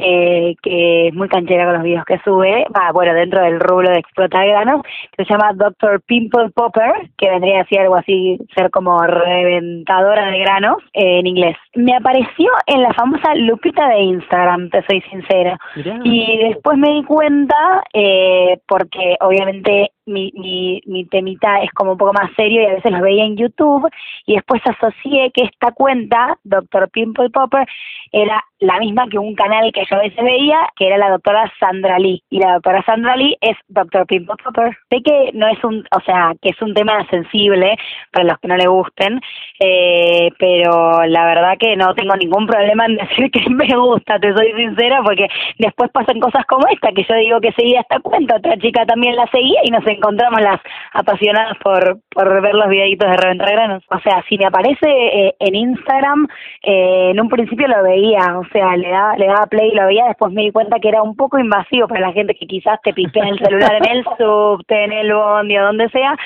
eh, 0.00 0.54
que 0.62 1.08
es 1.08 1.14
muy 1.14 1.28
canchera 1.28 1.64
con 1.64 1.74
los 1.74 1.82
videos 1.82 2.04
que 2.04 2.20
sube, 2.24 2.66
va, 2.74 2.92
bueno, 2.92 3.14
dentro 3.14 3.42
del 3.42 3.58
rubro 3.58 3.90
de 3.90 3.98
explotar 3.98 4.46
granos, 4.46 4.82
que 5.16 5.24
se 5.24 5.32
llama 5.32 5.52
Dr. 5.54 6.00
Pimple 6.02 6.50
Popper, 6.54 7.10
que 7.16 7.28
vendría 7.30 7.62
a 7.62 7.66
ser 7.66 7.80
algo 7.80 7.96
así, 7.96 8.38
ser 8.54 8.70
como 8.70 9.00
reventadora 9.02 10.30
de 10.30 10.38
granos 10.38 10.76
eh, 10.92 11.18
en 11.18 11.26
inglés. 11.26 11.56
Me 11.74 11.96
apareció 11.96 12.50
en 12.66 12.82
la 12.82 12.92
famosa 12.94 13.34
lupita 13.34 13.88
de 13.88 14.00
Instagram, 14.00 14.70
te 14.70 14.84
soy 14.86 15.00
sincera. 15.10 15.58
Y 16.04 16.38
después 16.48 16.78
me 16.78 16.90
di 16.90 17.02
cuenta, 17.04 17.82
eh, 17.92 18.58
porque 18.66 19.16
obviamente 19.20 19.90
mi, 20.08 20.32
mi, 20.34 20.82
mi 20.86 21.04
temita 21.04 21.62
es 21.62 21.70
como 21.72 21.92
un 21.92 21.98
poco 21.98 22.12
más 22.12 22.30
serio 22.34 22.62
y 22.62 22.66
a 22.66 22.74
veces 22.74 22.90
los 22.90 23.00
veía 23.00 23.24
en 23.24 23.36
YouTube, 23.36 23.88
y 24.26 24.34
después 24.34 24.60
asocié 24.64 25.30
que 25.32 25.44
esta 25.44 25.72
cuenta, 25.72 26.38
Dr. 26.44 26.88
Pimple 26.90 27.30
Popper, 27.30 27.66
era 28.12 28.42
la 28.60 28.78
misma 28.78 29.08
que 29.08 29.18
un 29.18 29.34
canal 29.34 29.70
que 29.72 29.84
yo 29.88 29.96
a 29.96 30.02
veces 30.02 30.22
veía, 30.22 30.58
que 30.76 30.86
era 30.86 30.98
la 30.98 31.10
doctora 31.10 31.50
Sandra 31.60 31.98
Lee. 31.98 32.22
Y 32.30 32.40
la 32.40 32.54
doctora 32.54 32.82
Sandra 32.84 33.16
Lee 33.16 33.36
es 33.40 33.56
Dr. 33.68 34.06
Pimple 34.06 34.34
Popper. 34.42 34.76
Sé 34.90 35.02
que 35.02 35.30
no 35.34 35.46
es 35.48 35.62
un, 35.62 35.84
o 35.90 36.00
sea, 36.00 36.32
que 36.42 36.50
es 36.50 36.62
un 36.62 36.74
tema 36.74 37.06
sensible 37.08 37.76
para 38.12 38.26
los 38.26 38.38
que 38.38 38.48
no 38.48 38.56
le 38.56 38.66
gusten, 38.66 39.20
eh, 39.60 40.30
pero 40.38 41.04
la 41.06 41.24
verdad 41.24 41.58
que 41.58 41.76
no 41.76 41.94
tengo 41.94 42.16
ningún 42.16 42.46
problema 42.46 42.86
en 42.86 42.96
decir 42.96 43.30
que 43.30 43.48
me 43.50 43.68
gusta, 43.76 44.18
te 44.18 44.34
soy 44.34 44.52
sincera, 44.52 45.02
porque 45.02 45.28
después 45.58 45.90
pasan 45.92 46.20
cosas 46.20 46.44
como 46.46 46.66
esta, 46.68 46.92
que 46.92 47.04
yo 47.04 47.14
digo 47.14 47.40
que 47.40 47.52
seguía 47.52 47.80
esta 47.80 48.00
cuenta, 48.00 48.36
otra 48.36 48.56
chica 48.58 48.84
también 48.86 49.16
la 49.16 49.26
seguía 49.28 49.60
y 49.64 49.70
nos 49.70 49.86
encontramos 49.86 50.40
las 50.40 50.60
apasionadas 50.92 51.56
por, 51.58 51.98
por 52.18 52.42
ver 52.42 52.54
los 52.54 52.68
videitos 52.68 53.08
de 53.08 53.16
reventar 53.16 53.52
granos. 53.52 53.84
O 53.90 53.98
sea, 54.00 54.24
si 54.28 54.36
me 54.36 54.46
aparece 54.46 54.88
eh, 54.88 55.36
en 55.38 55.54
Instagram, 55.54 56.26
eh, 56.64 57.10
en 57.10 57.20
un 57.20 57.28
principio 57.28 57.68
lo 57.68 57.80
veía, 57.84 58.36
o 58.36 58.44
sea, 58.52 58.76
le 58.76 58.88
daba, 58.88 59.16
le 59.16 59.26
daba 59.26 59.46
play 59.46 59.70
y 59.70 59.76
lo 59.76 59.86
veía, 59.86 60.06
después 60.06 60.32
me 60.32 60.42
di 60.42 60.50
cuenta 60.50 60.80
que 60.80 60.88
era 60.88 61.00
un 61.00 61.14
poco 61.14 61.38
invasivo 61.38 61.86
para 61.86 62.08
la 62.08 62.12
gente 62.12 62.34
que 62.34 62.48
quizás 62.48 62.80
te 62.82 62.92
pipea 62.92 63.28
el 63.28 63.38
celular 63.38 63.72
en 63.74 63.98
el 63.98 64.04
subte, 64.18 64.84
en 64.84 64.92
el 64.92 65.14
bondi 65.14 65.58
o 65.58 65.66
donde 65.66 65.88
sea, 65.90 66.16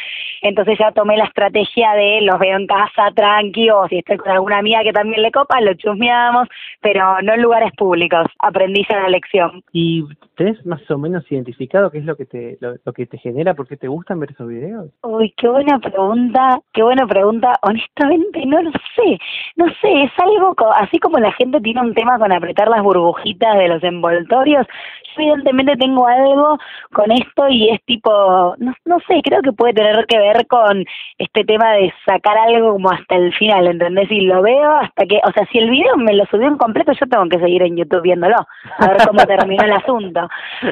entonces 0.40 0.78
ya 0.78 0.92
tomé 0.92 1.18
la 1.18 1.24
estrategia 1.24 1.92
de 1.92 2.22
los 2.22 2.38
veo 2.38 2.56
en 2.56 2.66
casa 2.66 3.10
tranqui 3.14 3.68
o 3.68 3.86
si 3.88 3.98
estoy 3.98 4.16
con 4.16 4.32
alguna 4.32 4.60
amiga 4.60 4.82
que 4.82 4.94
también 4.94 5.20
le 5.20 5.30
copa, 5.30 5.60
lo 5.60 5.74
chusmeamos, 5.74 6.48
pero 6.80 7.20
no 7.20 7.34
en 7.34 7.42
lugares 7.42 7.70
públicos, 7.76 8.28
aprendí 8.38 8.82
ya 8.88 8.98
la 8.98 9.10
lección. 9.10 9.62
¿Y 9.74 10.04
tenés 10.36 10.64
más 10.64 10.90
o 10.90 10.96
menos 10.96 11.30
identificado 11.30 11.90
qué 11.90 11.98
es 11.98 12.06
lo 12.06 12.16
que 12.16 12.24
te 12.24 12.56
lo, 12.60 12.76
lo 12.82 12.92
que 12.94 13.04
te 13.04 13.18
genera, 13.18 13.52
por 13.52 13.68
qué 13.68 13.76
te 13.76 13.88
gustan 13.88 14.20
ver 14.20 14.30
esos 14.30 14.48
videos? 14.48 14.90
Uy, 15.02 15.34
qué 15.36 15.48
buena 15.48 15.81
pregunta, 15.82 16.58
qué 16.72 16.82
buena 16.82 17.06
pregunta. 17.06 17.52
Honestamente, 17.62 18.46
no 18.46 18.62
lo 18.62 18.70
sé. 18.96 19.18
No 19.56 19.66
sé, 19.80 20.04
es 20.04 20.12
algo 20.18 20.54
co- 20.54 20.72
así 20.72 20.98
como 20.98 21.18
la 21.18 21.32
gente 21.32 21.60
tiene 21.60 21.80
un 21.82 21.94
tema 21.94 22.18
con 22.18 22.32
apretar 22.32 22.68
las 22.68 22.82
burbujitas 22.82 23.56
de 23.58 23.68
los 23.68 23.82
envoltorios. 23.84 24.66
Yo 25.14 25.22
evidentemente 25.24 25.76
tengo 25.76 26.06
algo 26.06 26.56
con 26.94 27.10
esto 27.12 27.46
y 27.50 27.68
es 27.68 27.82
tipo, 27.84 28.54
no, 28.58 28.72
no 28.86 28.98
sé, 29.06 29.20
creo 29.22 29.42
que 29.42 29.52
puede 29.52 29.74
tener 29.74 30.06
que 30.06 30.18
ver 30.18 30.46
con 30.46 30.84
este 31.18 31.44
tema 31.44 31.72
de 31.74 31.92
sacar 32.06 32.38
algo 32.38 32.72
como 32.72 32.90
hasta 32.90 33.16
el 33.16 33.34
final, 33.34 33.66
¿entendés? 33.66 34.10
Y 34.10 34.22
lo 34.22 34.40
veo 34.40 34.70
hasta 34.76 35.04
que, 35.04 35.20
o 35.22 35.30
sea, 35.32 35.44
si 35.52 35.58
el 35.58 35.68
video 35.68 35.96
me 35.98 36.14
lo 36.14 36.24
subió 36.26 36.48
en 36.48 36.56
completo, 36.56 36.92
yo 36.92 37.06
tengo 37.06 37.28
que 37.28 37.38
seguir 37.40 37.62
en 37.62 37.76
YouTube 37.76 38.00
viéndolo, 38.02 38.36
a 38.78 38.88
ver 38.88 38.96
cómo 39.06 39.22
terminó 39.26 39.62
el 39.64 39.72
asunto. 39.72 40.26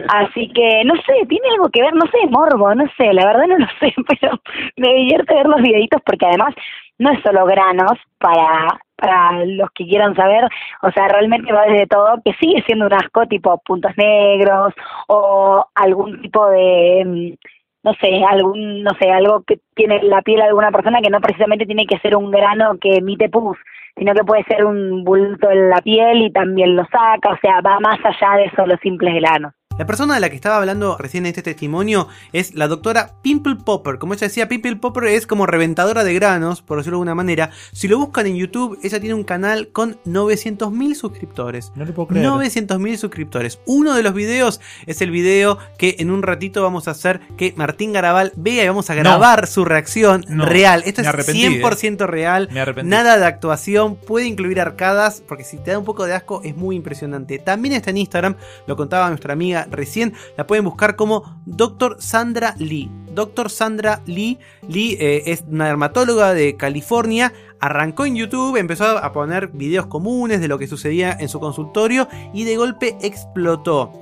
Así 0.09 0.49
que, 0.55 0.85
no 0.87 0.95
sé, 1.03 1.27
tiene 1.29 1.49
algo 1.51 1.69
que 1.69 1.83
ver, 1.83 1.95
no 1.95 2.07
sé, 2.07 2.27
morbo, 2.31 2.75
no 2.75 2.85
sé, 2.97 3.13
la 3.13 3.27
verdad 3.27 3.47
no 3.47 3.59
lo 3.59 3.67
sé, 3.79 3.95
pero 4.21 4.41
me 4.79 4.95
divierte 5.01 5.35
ver 5.35 5.47
los 5.47 5.63
videitos 5.63 6.01
porque 6.05 6.27
además 6.27 6.55
no 6.99 7.11
es 7.13 7.23
solo 7.23 7.45
granos 7.47 7.93
para 8.19 8.81
para 8.97 9.45
los 9.47 9.71
que 9.71 9.87
quieran 9.87 10.15
saber, 10.15 10.45
o 10.83 10.91
sea, 10.91 11.09
realmente 11.09 11.51
va 11.53 11.63
desde 11.63 11.87
todo, 11.87 12.21
que 12.23 12.35
sigue 12.35 12.63
siendo 12.67 12.85
un 12.85 12.93
asco 12.93 13.27
tipo 13.27 13.57
puntos 13.65 13.93
negros 13.97 14.75
o 15.09 15.65
algún 15.75 16.21
tipo 16.21 16.47
de 16.51 17.03
mm, 17.07 17.49
no 17.83 17.95
sé, 17.95 18.23
algún, 18.29 18.83
no 18.83 18.91
sé, 19.01 19.11
algo 19.11 19.43
que 19.47 19.59
tiene 19.75 20.03
la 20.03 20.21
piel 20.23 20.39
de 20.39 20.49
alguna 20.49 20.71
persona 20.71 21.01
que 21.01 21.11
no 21.11 21.21
precisamente 21.21 21.67
tiene 21.67 21.87
que 21.87 21.99
ser 22.01 22.15
un 22.15 22.31
grano 22.31 22.77
que 22.79 22.97
emite 22.97 23.29
pus, 23.31 23.57
sino 23.97 24.13
que 24.13 24.25
puede 24.25 24.45
ser 24.45 24.65
un 24.65 25.03
bulto 25.05 25.51
en 25.51 25.71
la 25.71 25.81
piel 25.81 26.23
y 26.23 26.31
también 26.31 26.77
lo 26.77 26.85
saca, 26.85 27.31
o 27.31 27.39
sea, 27.41 27.61
va 27.63 27.81
más 27.81 27.99
allá 28.05 28.37
de 28.37 28.51
solo 28.55 28.77
simples 28.83 29.15
granos. 29.15 29.55
La 29.79 29.87
persona 29.87 30.13
de 30.15 30.21
la 30.21 30.29
que 30.29 30.35
estaba 30.35 30.59
hablando 30.59 30.99
recién 30.99 31.25
en 31.25 31.31
este 31.31 31.41
testimonio 31.43 32.07
es 32.35 32.55
la 32.55 32.69
doctora 32.69 33.15
Pimple 33.23 33.57
Popper. 33.65 33.99
Como 33.99 34.13
ella 34.13 34.27
decía, 34.27 34.47
Pimple 34.47 34.77
Popper 34.77 35.05
es 35.05 35.27
como 35.27 35.47
reventadora 35.47 36.05
de 36.05 36.13
granos, 36.13 36.61
por 36.61 36.77
decirlo 36.77 36.97
de 36.97 37.01
alguna 37.01 37.15
manera. 37.15 37.51
Si 37.73 37.89
lo 37.89 37.97
buscan 37.99 38.27
en 38.27 38.37
YouTube, 38.37 38.79
ella 38.83 39.01
tiene 39.01 39.15
un 39.15 39.25
canal 39.25 39.69
con 39.69 39.97
900.000 40.05 40.95
suscriptores. 40.95 41.73
No 41.77 41.87
le 41.87 41.93
puedo 41.93 42.09
creer. 42.09 42.27
900.000 42.27 42.97
suscriptores. 42.99 43.59
Uno 43.65 43.95
de 43.95 44.03
los 44.03 44.13
videos 44.13 44.61
es 44.85 45.01
el 45.01 45.11
video 45.11 45.57
que 45.79 45.97
en 45.99 46.11
un 46.11 46.23
ratito 46.23 46.63
vamos 46.63 46.87
a 46.87 46.91
hacer 46.91 47.21
que 47.39 47.55
Martín 47.57 47.95
Garabal 47.95 48.33
vea 48.37 48.65
y 48.65 48.69
vamos 48.69 48.91
a 48.91 48.95
grabar 48.95 49.47
su 49.47 49.65
reacción 49.65 50.27
No. 50.29 50.45
real. 50.45 50.83
Esto 50.85 51.01
es 51.01 51.07
arrepentí, 51.07 51.47
eh. 51.47 51.63
100% 51.63 52.07
real. 52.07 52.51
Me 52.53 52.61
arrepentí. 52.61 52.91
Nada 52.91 53.17
de 53.17 53.25
actuación. 53.25 53.97
Puede 53.97 54.27
incluir 54.27 54.61
arcadas 54.61 55.23
porque 55.27 55.45
si 55.45 55.57
te 55.57 55.71
da 55.71 55.79
un 55.79 55.87
poco 55.87 56.05
de 56.05 56.13
asco 56.13 56.43
es 56.45 56.55
muy 56.55 56.77
impresionante. 56.77 57.39
También 57.39 57.75
está 57.77 57.89
en 57.89 57.97
Instagram, 57.97 58.37
lo 58.67 58.77
contaba 58.77 59.09
nuestra 59.09 59.33
amiga 59.33 59.69
recién. 59.71 60.15
La 60.37 60.47
pueden 60.47 60.65
buscar 60.65 60.97
como 60.97 61.41
Dr. 61.47 61.97
Sandra 62.01 62.55
Lee. 62.59 62.91
Dr. 63.15 63.51
Sandra 63.51 64.03
Lee. 64.07 64.39
Lee 64.69 64.97
eh, 65.01 65.23
es 65.27 65.45
una 65.49 65.67
dermatóloga 65.67 66.35
de 66.35 66.57
California. 66.57 67.33
Arrancó 67.61 68.07
en 68.07 68.17
YouTube, 68.17 68.57
empezó 68.57 68.99
a 68.99 69.13
poner 69.13 69.49
videos 69.49 69.87
comunes 69.87 70.41
de 70.41 70.49
lo 70.49 70.59
que 70.59 70.67
sucedía 70.67 71.17
en 71.19 71.29
su 71.29 71.41
consultorio 71.41 72.09
y 72.33 72.45
de 72.45 72.57
golpe 72.57 72.97
explotó. 73.03 73.93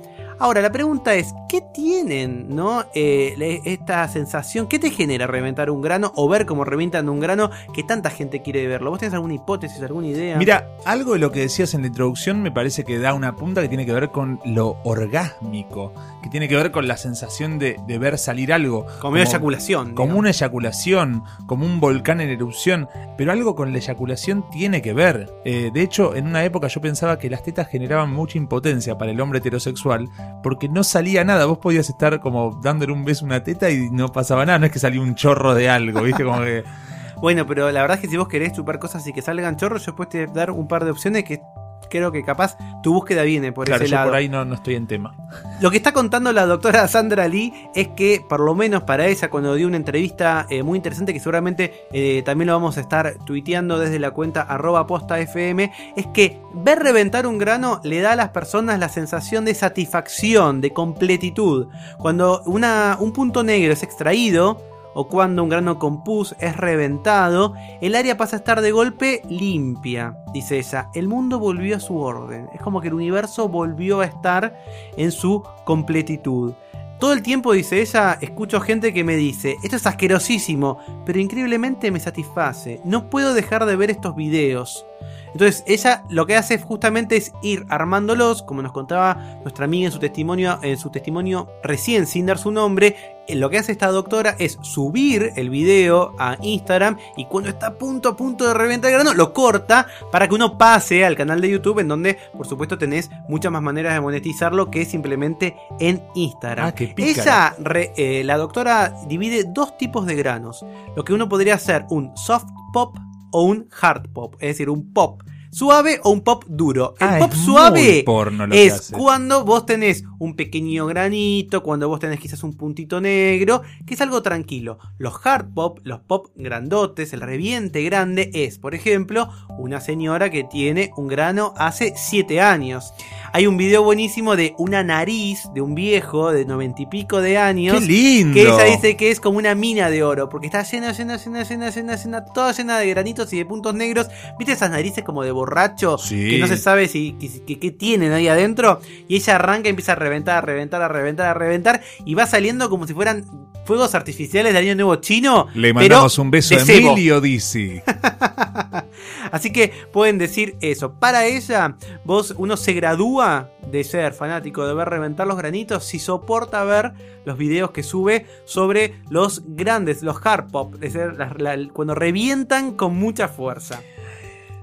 Ahora, 0.41 0.61
la 0.61 0.71
pregunta 0.71 1.15
es, 1.15 1.33
¿qué 1.49 1.61
tienen, 1.73 2.55
no? 2.55 2.85
Eh, 2.93 3.59
esta 3.65 4.07
sensación, 4.07 4.67
¿qué 4.67 4.79
te 4.79 4.89
genera 4.89 5.27
reventar 5.27 5.69
un 5.69 5.81
grano 5.81 6.13
o 6.15 6.29
ver 6.29 6.45
cómo 6.45 6.63
revientan 6.63 7.09
un 7.09 7.19
grano 7.19 7.49
que 7.73 7.83
tanta 7.83 8.09
gente 8.09 8.41
quiere 8.41 8.65
verlo? 8.65 8.89
¿Vos 8.89 8.99
tenés 8.99 9.13
alguna 9.13 9.33
hipótesis, 9.33 9.81
alguna 9.81 10.07
idea? 10.07 10.37
Mira, 10.37 10.69
algo 10.85 11.13
de 11.13 11.19
lo 11.19 11.31
que 11.31 11.41
decías 11.41 11.73
en 11.73 11.81
la 11.81 11.87
introducción 11.87 12.41
me 12.41 12.51
parece 12.51 12.85
que 12.85 12.99
da 12.99 13.13
una 13.13 13.35
punta 13.35 13.61
que 13.61 13.67
tiene 13.67 13.85
que 13.85 13.91
ver 13.91 14.11
con 14.11 14.39
lo 14.45 14.77
orgásmico, 14.85 15.93
que 16.23 16.29
tiene 16.29 16.47
que 16.47 16.55
ver 16.55 16.71
con 16.71 16.87
la 16.87 16.95
sensación 16.95 17.59
de, 17.59 17.77
de 17.85 17.97
ver 17.97 18.17
salir 18.17 18.53
algo. 18.53 18.85
Como 19.01 19.13
una 19.15 19.23
eyaculación, 19.23 19.93
Como 19.93 20.13
digamos. 20.13 20.19
una 20.19 20.29
eyaculación, 20.29 21.23
como 21.47 21.65
un 21.65 21.81
volcán 21.81 22.21
en 22.21 22.29
erupción, 22.29 22.87
pero 23.17 23.33
algo 23.33 23.55
con 23.55 23.73
la 23.73 23.79
eyaculación 23.79 24.45
tiene 24.51 24.81
que 24.81 24.93
ver. 24.93 25.29
Eh, 25.43 25.69
de 25.73 25.81
hecho, 25.81 26.15
en 26.15 26.27
una 26.27 26.45
época 26.45 26.67
yo 26.67 26.79
pensaba 26.79 27.19
que 27.19 27.29
las 27.29 27.43
tetas 27.43 27.67
generaban 27.67 28.13
mucha 28.13 28.37
impotencia 28.37 28.97
para 28.97 29.11
el 29.11 29.19
hombre 29.19 29.39
heterosexual, 29.39 30.07
porque 30.43 30.69
no 30.69 30.83
salía 30.83 31.23
nada. 31.23 31.45
Vos 31.45 31.59
podías 31.59 31.89
estar 31.89 32.19
como 32.19 32.59
dándole 32.63 32.93
un 32.93 33.05
beso 33.05 33.25
a 33.25 33.27
una 33.27 33.43
teta 33.43 33.69
y 33.69 33.89
no 33.89 34.09
pasaba 34.09 34.45
nada, 34.45 34.59
no 34.59 34.65
es 34.65 34.71
que 34.71 34.79
salía 34.79 35.01
un 35.01 35.15
chorro 35.15 35.53
de 35.53 35.69
algo, 35.69 36.01
¿viste? 36.01 36.23
Como 36.23 36.41
que... 36.41 36.63
Bueno, 37.21 37.45
pero 37.45 37.69
la 37.69 37.81
verdad 37.81 37.97
es 37.97 38.01
que 38.01 38.07
si 38.07 38.15
vos 38.15 38.29
querés 38.29 38.53
chupar 38.53 38.79
cosas 38.79 39.05
y 39.05 39.11
que 39.11 39.21
salgan 39.21 39.57
chorros, 39.57 39.85
yo 39.85 39.91
después 39.91 40.07
te 40.07 40.25
dar 40.27 40.51
un 40.51 40.69
par 40.69 40.85
de 40.85 40.91
opciones 40.91 41.25
que 41.25 41.41
creo 41.89 42.11
que 42.11 42.23
capaz 42.23 42.57
tu 42.81 42.93
búsqueda 42.93 43.23
viene 43.23 43.51
por 43.51 43.65
claro, 43.65 43.83
ese 43.83 43.91
yo 43.91 43.97
lado. 43.97 44.09
por 44.09 44.17
ahí 44.17 44.29
no, 44.29 44.45
no 44.45 44.55
estoy 44.55 44.75
en 44.75 44.87
tema. 44.87 45.15
Lo 45.61 45.71
que 45.71 45.77
está 45.77 45.91
contando 45.91 46.31
la 46.31 46.45
doctora 46.45 46.87
Sandra 46.87 47.27
Lee 47.27 47.53
es 47.75 47.89
que, 47.89 48.23
por 48.27 48.39
lo 48.39 48.55
menos 48.55 48.83
para 48.83 49.07
ella, 49.07 49.29
cuando 49.29 49.55
dio 49.55 49.67
una 49.67 49.77
entrevista 49.77 50.47
eh, 50.49 50.63
muy 50.63 50.77
interesante, 50.77 51.13
que 51.13 51.19
seguramente 51.19 51.87
eh, 51.91 52.21
también 52.25 52.47
lo 52.47 52.53
vamos 52.53 52.77
a 52.77 52.81
estar 52.81 53.15
tuiteando 53.25 53.77
desde 53.79 53.99
la 53.99 54.11
cuenta 54.11 54.41
arroba 54.41 54.87
posta 54.87 55.19
FM, 55.19 55.71
es 55.95 56.07
que 56.07 56.39
ver 56.53 56.79
reventar 56.79 57.27
un 57.27 57.37
grano 57.37 57.81
le 57.83 58.01
da 58.01 58.13
a 58.13 58.15
las 58.15 58.29
personas 58.29 58.79
la 58.79 58.89
sensación 58.89 59.45
de 59.45 59.53
satisfacción, 59.53 60.61
de 60.61 60.71
completitud. 60.71 61.67
Cuando 61.97 62.41
una, 62.45 62.97
un 62.99 63.11
punto 63.11 63.43
negro 63.43 63.73
es 63.73 63.83
extraído, 63.83 64.68
o 64.93 65.07
cuando 65.07 65.43
un 65.43 65.49
grano 65.49 65.79
con 65.79 66.03
es 66.39 66.57
reventado, 66.57 67.53
el 67.81 67.95
área 67.95 68.17
pasa 68.17 68.35
a 68.35 68.39
estar 68.39 68.61
de 68.61 68.71
golpe 68.71 69.21
limpia, 69.29 70.17
dice 70.33 70.57
ella. 70.57 70.89
El 70.93 71.07
mundo 71.07 71.39
volvió 71.39 71.75
a 71.75 71.79
su 71.79 71.97
orden. 71.97 72.49
Es 72.53 72.61
como 72.61 72.81
que 72.81 72.87
el 72.87 72.95
universo 72.95 73.47
volvió 73.47 74.01
a 74.01 74.05
estar 74.05 74.59
en 74.97 75.11
su 75.11 75.43
completitud. 75.65 76.53
Todo 76.99 77.13
el 77.13 77.21
tiempo, 77.21 77.53
dice 77.53 77.81
ella, 77.81 78.17
escucho 78.19 78.59
gente 78.59 78.93
que 78.93 79.05
me 79.05 79.15
dice, 79.15 79.55
esto 79.63 79.77
es 79.77 79.87
asquerosísimo, 79.87 80.79
pero 81.05 81.19
increíblemente 81.19 81.91
me 81.91 81.99
satisface. 82.01 82.81
No 82.83 83.09
puedo 83.09 83.33
dejar 83.33 83.65
de 83.65 83.77
ver 83.77 83.89
estos 83.89 84.15
videos. 84.15 84.85
Entonces 85.31 85.63
ella 85.67 86.03
lo 86.09 86.25
que 86.25 86.35
hace 86.35 86.57
justamente 86.59 87.15
es 87.15 87.31
ir 87.43 87.65
armándolos, 87.69 88.41
como 88.43 88.61
nos 88.61 88.71
contaba 88.71 89.15
nuestra 89.43 89.65
amiga 89.65 89.85
en 89.85 89.91
su 89.91 89.99
testimonio, 89.99 90.59
en 90.63 90.77
su 90.77 90.89
testimonio 90.89 91.47
recién 91.63 92.07
sin 92.07 92.25
dar 92.25 92.37
su 92.39 92.51
nombre. 92.51 92.95
eh, 93.27 93.35
Lo 93.35 93.49
que 93.51 93.59
hace 93.59 93.71
esta 93.71 93.87
doctora 93.91 94.35
es 94.39 94.57
subir 94.63 95.31
el 95.35 95.51
video 95.51 96.15
a 96.17 96.35
Instagram 96.41 96.97
y 97.15 97.25
cuando 97.25 97.51
está 97.51 97.67
a 97.67 97.73
punto 97.77 98.09
a 98.09 98.15
punto 98.17 98.47
de 98.47 98.55
reventar 98.55 98.89
el 98.91 98.95
grano 98.97 99.13
lo 99.13 99.31
corta 99.33 99.85
para 100.11 100.27
que 100.27 100.33
uno 100.33 100.57
pase 100.57 101.05
al 101.05 101.15
canal 101.15 101.39
de 101.41 101.49
YouTube 101.51 101.77
en 101.79 101.87
donde 101.89 102.17
por 102.35 102.47
supuesto 102.47 102.79
tenés 102.79 103.11
muchas 103.27 103.51
más 103.51 103.61
maneras 103.61 103.93
de 103.93 104.01
monetizarlo 104.01 104.71
que 104.71 104.83
simplemente 104.85 105.55
en 105.79 106.03
Instagram. 106.15 106.65
Ah, 106.67 106.71
qué. 106.73 106.95
Ella, 106.97 107.55
re- 107.59 107.93
eh, 107.97 108.23
la 108.23 108.37
doctora 108.37 108.95
divide 109.07 109.43
dos 109.47 109.77
tipos 109.77 110.07
de 110.07 110.15
granos. 110.15 110.65
Lo 110.95 111.03
que 111.03 111.13
uno 111.13 111.29
podría 111.29 111.53
hacer 111.53 111.85
un 111.91 112.17
soft 112.17 112.47
pop 112.73 112.97
o 113.31 113.43
un 113.43 113.67
hard 113.81 114.11
pop, 114.11 114.35
es 114.39 114.49
decir, 114.49 114.69
un 114.69 114.93
pop 114.93 115.23
suave 115.51 115.99
o 116.03 116.11
un 116.11 116.21
pop 116.21 116.43
duro. 116.47 116.95
El 116.99 117.07
Ah, 117.07 117.17
pop 117.19 117.31
es 117.33 117.39
suave 117.39 118.03
porno 118.05 118.45
lo 118.47 118.53
que 118.53 118.65
es 118.65 118.73
hace. 118.73 118.93
cuando 118.95 119.43
vos 119.45 119.65
tenés 119.65 120.03
un 120.19 120.35
pequeño 120.35 120.85
granito, 120.85 121.63
cuando 121.63 121.87
vos 121.87 121.99
tenés 121.99 122.19
quizás 122.19 122.43
un 122.43 122.55
puntito 122.55 122.99
negro, 123.01 123.61
que 123.85 123.93
es 123.93 124.01
algo 124.01 124.21
tranquilo. 124.21 124.77
Los 124.97 125.15
hard 125.23 125.53
pop, 125.53 125.79
los 125.83 125.99
pop 126.01 126.27
grandotes, 126.35 127.13
el 127.13 127.21
reviente 127.21 127.81
grande 127.83 128.29
es, 128.33 128.59
por 128.59 128.75
ejemplo, 128.75 129.29
una 129.57 129.81
señora 129.81 130.29
que 130.29 130.43
tiene 130.43 130.91
un 130.97 131.07
grano 131.07 131.53
hace 131.57 131.93
7 131.95 132.41
años. 132.41 132.93
Hay 133.31 133.45
un 133.47 133.57
video 133.57 133.83
buenísimo 133.83 134.35
de 134.35 134.55
una 134.57 134.83
nariz 134.83 135.41
de 135.53 135.61
un 135.61 135.75
viejo 135.75 136.31
de 136.31 136.45
noventa 136.45 136.81
y 136.81 136.87
pico 136.87 137.21
de 137.21 137.37
años. 137.37 137.79
¡Qué 137.79 137.85
lindo! 137.85 138.33
Que 138.33 138.41
ella 138.41 138.63
dice 138.63 138.97
que 138.97 139.11
es 139.11 139.19
como 139.19 139.37
una 139.37 139.53
mina 139.55 139.89
de 139.89 140.03
oro, 140.03 140.29
porque 140.29 140.47
está 140.47 140.63
llena, 140.63 140.91
llena, 140.93 141.17
llena, 141.17 141.43
llena, 141.43 141.69
llena, 141.69 141.95
llena, 141.95 142.25
toda 142.25 142.51
llena 142.53 142.79
de 142.79 142.89
granitos 142.89 143.31
y 143.33 143.37
de 143.37 143.45
puntos 143.45 143.75
negros. 143.75 144.07
¿Viste 144.37 144.53
esas 144.53 144.71
narices 144.71 145.03
como 145.03 145.23
de 145.23 145.31
borracho? 145.39 145.97
Sí. 145.97 146.29
Que 146.29 146.39
no 146.39 146.47
se 146.47 146.57
sabe 146.57 146.87
si 146.87 147.13
qué 147.59 147.71
tienen 147.71 148.11
ahí 148.11 148.27
adentro. 148.27 148.79
Y 149.07 149.15
ella 149.15 149.35
arranca 149.35 149.67
y 149.67 149.71
empieza 149.71 149.93
a 149.93 149.95
reventar, 149.95 150.37
a 150.37 150.41
reventar, 150.41 150.81
a 150.81 150.87
reventar, 150.87 151.27
a 151.27 151.33
reventar. 151.33 151.81
Y 152.05 152.13
va 152.15 152.25
saliendo 152.27 152.69
como 152.69 152.85
si 152.87 152.93
fueran 152.93 153.25
fuegos 153.65 153.95
artificiales 153.95 154.53
de 154.53 154.59
Año 154.59 154.75
Nuevo 154.75 154.95
Chino. 154.97 155.47
Le 155.53 155.69
pero 155.73 155.75
mandamos 155.75 156.17
un 156.19 156.31
beso 156.31 156.55
a. 156.55 156.61
Emilio 156.61 157.21
Dizzy. 157.21 157.81
Así 159.31 159.51
que 159.51 159.71
pueden 159.91 160.17
decir 160.17 160.55
eso. 160.61 160.93
Para 160.93 161.25
ella, 161.25 161.75
vos, 162.03 162.33
uno 162.37 162.57
se 162.57 162.73
gradúa 162.73 163.49
de 163.71 163.83
ser 163.83 164.13
fanático 164.13 164.65
de 164.65 164.73
ver 164.73 164.89
reventar 164.89 165.27
los 165.27 165.37
granitos 165.37 165.85
si 165.85 165.99
soporta 165.99 166.63
ver 166.63 166.93
los 167.25 167.37
videos 167.37 167.71
que 167.71 167.83
sube 167.83 168.25
sobre 168.45 168.95
los 169.09 169.43
grandes, 169.45 170.01
los 170.01 170.17
hard 170.25 170.49
pop, 170.51 170.73
es 170.81 170.93
decir, 170.93 171.13
la- 171.37 171.57
cuando 171.71 171.93
revientan 171.93 172.71
con 172.71 172.95
mucha 172.95 173.27
fuerza. 173.27 173.81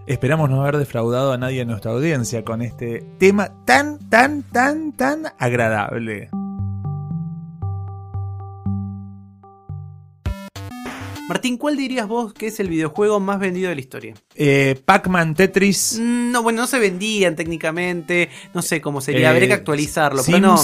Esperamos 0.06 0.48
no 0.48 0.62
haber 0.62 0.76
defraudado 0.76 1.32
a 1.32 1.38
nadie 1.38 1.62
en 1.62 1.68
nuestra 1.68 1.90
audiencia 1.90 2.44
con 2.44 2.62
este 2.62 3.02
tema 3.18 3.50
tan, 3.64 3.98
tan, 4.08 4.44
tan, 4.44 4.92
tan 4.92 5.24
agradable. 5.38 6.30
Martín, 11.28 11.56
¿cuál 11.58 11.76
dirías 11.76 12.06
vos 12.06 12.32
que 12.32 12.46
es 12.46 12.60
el 12.60 12.68
videojuego 12.68 13.18
más 13.18 13.40
vendido 13.40 13.68
de 13.68 13.74
la 13.74 13.80
historia? 13.80 14.14
Eh, 14.36 14.80
Pac-Man 14.84 15.34
Tetris. 15.34 15.98
Mm, 16.00 16.30
No, 16.30 16.42
bueno, 16.44 16.60
no 16.62 16.66
se 16.68 16.78
vendían 16.78 17.34
técnicamente. 17.34 18.28
No 18.54 18.62
sé 18.62 18.80
cómo 18.80 19.00
sería. 19.00 19.22
Eh, 19.22 19.26
Habría 19.26 19.48
que 19.48 19.54
actualizarlo. 19.54 20.22
Pero 20.24 20.38
no. 20.38 20.56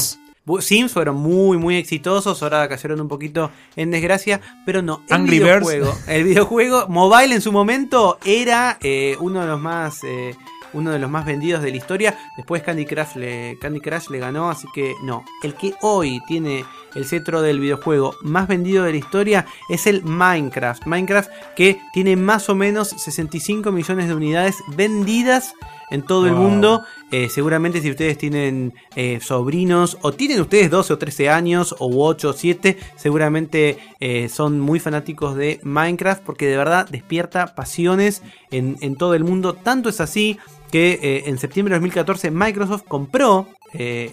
Sims. 0.61 0.93
Fueron 0.93 1.17
muy, 1.17 1.59
muy 1.59 1.77
exitosos. 1.77 2.43
Ahora 2.43 2.69
cayeron 2.69 3.01
un 3.01 3.09
poquito 3.09 3.51
en 3.77 3.91
desgracia. 3.91 4.41
Pero 4.67 4.83
no. 4.83 5.03
El 5.09 5.15
Angry 5.15 5.39
Birds. 5.39 5.61
videojuego. 5.61 5.95
El 6.07 6.25
videojuego 6.25 6.89
mobile 6.89 7.35
en 7.35 7.41
su 7.41 7.53
momento 7.53 8.19
era 8.25 8.79
eh, 8.81 9.17
uno 9.21 9.41
de 9.41 9.47
los 9.47 9.61
más. 9.61 10.03
eh, 10.05 10.35
uno 10.73 10.91
de 10.91 10.99
los 10.99 11.11
más 11.11 11.25
vendidos 11.25 11.63
de 11.63 11.71
la 11.71 11.77
historia. 11.77 12.19
Después 12.37 12.63
Candy 12.63 12.87
Crush, 12.87 13.17
le, 13.17 13.59
Candy 13.61 13.81
Crush 13.81 14.09
le 14.09 14.19
ganó, 14.19 14.51
así 14.51 14.67
que 14.75 14.95
no. 15.03 15.25
El 15.43 15.55
que 15.55 15.75
hoy 15.83 16.21
tiene 16.27 16.65
el 16.95 17.05
cetro 17.05 17.43
del 17.43 17.61
videojuego 17.61 18.17
más 18.23 18.49
vendido 18.49 18.85
de 18.85 18.93
la 18.93 18.99
historia 18.99 19.47
es 19.69 19.87
el 19.87 20.03
Minecraft. 20.03 20.87
Minecraft 20.87 21.31
que 21.57 21.81
tiene 21.93 22.17
más 22.17 22.49
o 22.49 22.55
menos 22.55 22.89
65 22.89 23.73
millones 23.73 24.09
de 24.09 24.15
unidades 24.15 24.57
vendidas 24.77 25.55
en 25.93 26.03
todo 26.03 26.27
el 26.27 26.33
mundo. 26.33 26.83
Eh, 27.11 27.29
seguramente 27.29 27.81
si 27.81 27.91
ustedes 27.91 28.17
tienen 28.19 28.73
eh, 28.97 29.21
sobrinos 29.21 29.99
o 30.01 30.13
tienen 30.13 30.41
ustedes 30.41 30.71
12 30.71 30.95
o 30.95 30.99
13 30.99 31.29
años 31.29 31.75
o 31.79 32.07
8 32.07 32.31
o 32.31 32.33
7, 32.33 32.79
seguramente 32.97 33.79
eh, 34.01 34.29
son 34.29 34.59
muy 34.59 34.81
fanáticos 34.81 35.37
de 35.37 35.61
Minecraft 35.63 36.23
porque 36.23 36.47
de 36.47 36.57
verdad 36.57 36.89
despierta 36.89 37.55
pasiones 37.55 38.23
en, 38.51 38.79
en 38.81 38.97
todo 38.97 39.15
el 39.15 39.25
mundo. 39.25 39.55
Tanto 39.55 39.91
es 39.91 40.01
así 40.01 40.39
que 40.71 41.25
en 41.27 41.37
septiembre 41.37 41.75
de 41.75 41.81
2014 41.81 42.31
Microsoft 42.31 42.85
compró 42.89 43.47